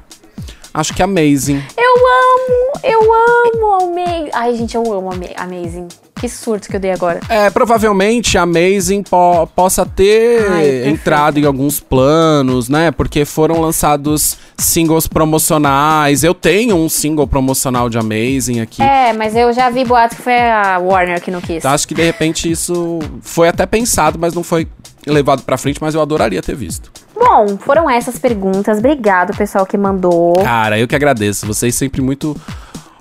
[0.76, 1.62] Acho que Amazing.
[1.78, 4.30] Eu amo, eu amo Amazing.
[4.32, 5.86] Ai, gente, eu amo Ama- Amazing.
[6.20, 7.20] Que surto que eu dei agora.
[7.28, 12.90] É, provavelmente a Amazing po- possa ter Ai, entrado em alguns planos, né?
[12.90, 16.24] Porque foram lançados singles promocionais.
[16.24, 18.82] Eu tenho um single promocional de Amazing aqui.
[18.82, 21.58] É, mas eu já vi boato que foi a Warner que não quis.
[21.58, 24.66] Então, acho que de repente isso foi até pensado, mas não foi
[25.06, 26.90] levado pra frente, mas eu adoraria ter visto.
[27.26, 28.78] Bom, foram essas perguntas.
[28.78, 30.34] Obrigado, pessoal que mandou.
[30.34, 31.46] Cara, eu que agradeço.
[31.46, 32.36] Vocês sempre muito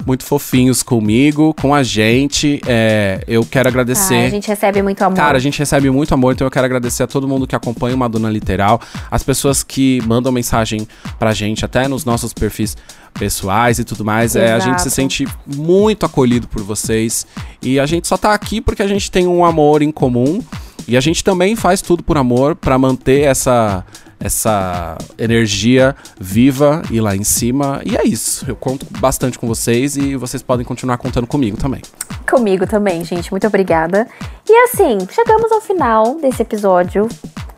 [0.06, 2.62] muito fofinhos comigo, com a gente.
[2.68, 4.16] É, eu quero agradecer.
[4.16, 5.16] Ai, a gente recebe muito amor.
[5.16, 7.96] Cara, a gente recebe muito amor, então eu quero agradecer a todo mundo que acompanha
[7.96, 12.76] o Madonna Literal, as pessoas que mandam mensagem pra gente, até nos nossos perfis
[13.14, 14.36] pessoais e tudo mais.
[14.36, 14.90] É, a gente se Exato.
[14.90, 17.26] sente muito acolhido por vocês
[17.62, 20.42] e a gente só tá aqui porque a gente tem um amor em comum
[20.88, 23.86] e a gente também faz tudo por amor pra manter essa
[24.24, 27.82] essa energia viva e lá em cima.
[27.86, 28.46] E é isso.
[28.48, 31.82] Eu conto bastante com vocês e vocês podem continuar contando comigo também.
[32.30, 33.30] Comigo também, gente.
[33.30, 34.08] Muito obrigada.
[34.48, 37.10] E assim, chegamos ao final desse episódio,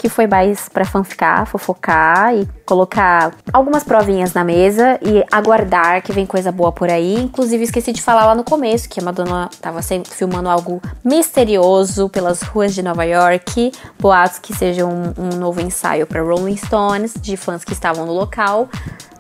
[0.05, 6.11] que foi mais pra fanficar, fofocar e colocar algumas provinhas na mesa e aguardar que
[6.11, 7.15] vem coisa boa por aí.
[7.15, 12.07] Inclusive, esqueci de falar lá no começo que a Madonna tava sempre filmando algo misterioso
[12.07, 13.71] pelas ruas de Nova York.
[13.99, 18.13] Boatos que seja um, um novo ensaio pra Rolling Stones, de fãs que estavam no
[18.13, 18.69] local.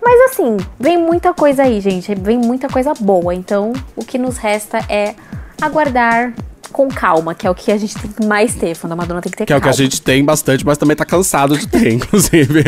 [0.03, 2.13] Mas assim, vem muita coisa aí, gente.
[2.13, 3.33] Vem muita coisa boa.
[3.33, 5.15] Então, o que nos resta é
[5.59, 6.31] aguardar
[6.75, 8.75] com calma, que é o que a gente tem que mais ter.
[8.75, 9.73] Fã da Madonna tem que ter Que é o calma.
[9.73, 12.65] que a gente tem bastante, mas também tá cansado de ter, inclusive.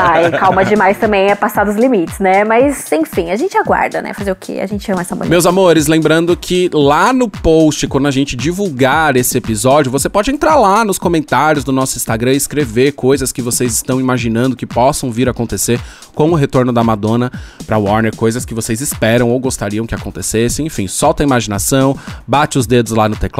[0.00, 2.44] Ai, calma demais também é passar dos limites, né?
[2.44, 4.14] Mas, enfim, a gente aguarda, né?
[4.14, 4.60] Fazer o quê?
[4.62, 5.28] A gente ama essa mulher.
[5.28, 10.30] Meus amores, lembrando que lá no post, quando a gente divulgar esse episódio, você pode
[10.30, 14.64] entrar lá nos comentários do nosso Instagram e escrever coisas que vocês estão imaginando que
[14.64, 15.80] possam vir a acontecer
[16.14, 17.32] com o retorno da Madonna
[17.66, 20.62] pra Warner, coisas que vocês esperam ou gostariam que acontecesse.
[20.62, 21.98] Enfim, solta a imaginação,
[22.28, 23.39] bate os dedos lá no teclado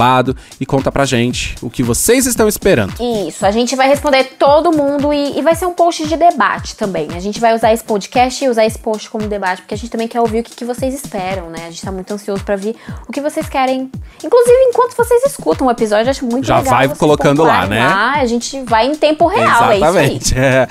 [0.60, 2.94] e conta pra gente o que vocês estão esperando.
[3.28, 6.76] Isso, a gente vai responder todo mundo e, e vai ser um post de debate
[6.76, 7.08] também.
[7.14, 9.90] A gente vai usar esse podcast e usar esse post como debate, porque a gente
[9.90, 11.66] também quer ouvir o que, que vocês esperam, né?
[11.66, 12.74] A gente tá muito ansioso pra ver
[13.08, 13.90] o que vocês querem.
[14.22, 16.74] Inclusive, enquanto vocês escutam o episódio, acho muito Já legal.
[16.74, 17.86] vai vocês colocando lá, né?
[17.86, 20.34] lá, a gente vai em tempo real, Exatamente.
[20.38, 20.66] é.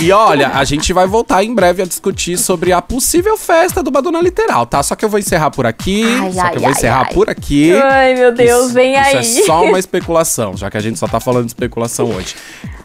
[0.00, 3.90] E olha, a gente vai voltar em breve a discutir sobre a possível festa do
[3.90, 4.82] Madonna Literal, tá?
[4.82, 6.04] Só que eu vou encerrar por aqui.
[6.04, 7.72] Ai, só ai, que eu vou ai, encerrar por aqui.
[7.72, 7.86] É isso.
[7.86, 9.20] Ai, meu Deus, Isso- vem aí.
[9.20, 12.34] Isso é só uma especulação, já que a gente só tá falando de especulação hoje.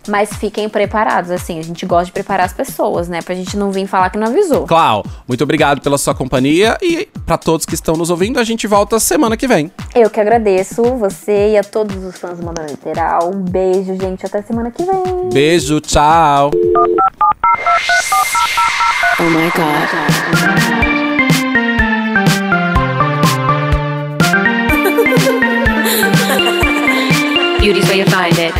[0.07, 3.23] Mas fiquem preparados, assim, a gente gosta de preparar as pessoas, né?
[3.23, 4.67] Pra gente não vir falar que não avisou.
[4.67, 8.67] Clau, muito obrigado pela sua companhia e pra todos que estão nos ouvindo, a gente
[8.67, 9.71] volta semana que vem.
[9.95, 13.31] Eu que agradeço você e a todos os fãs do Madonna Literal.
[13.33, 14.23] Um beijo, gente.
[14.25, 15.29] Até semana que vem.
[15.33, 16.51] Beijo, tchau.
[19.19, 21.14] Oh my god.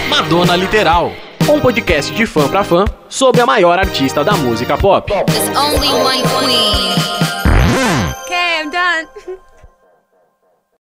[0.10, 1.14] Madonna Literal,
[1.50, 5.10] um podcast de fã pra fã sobre a maior artista da música pop.
[5.10, 6.94] There's only one queen.
[8.26, 9.38] Okay, I'm done.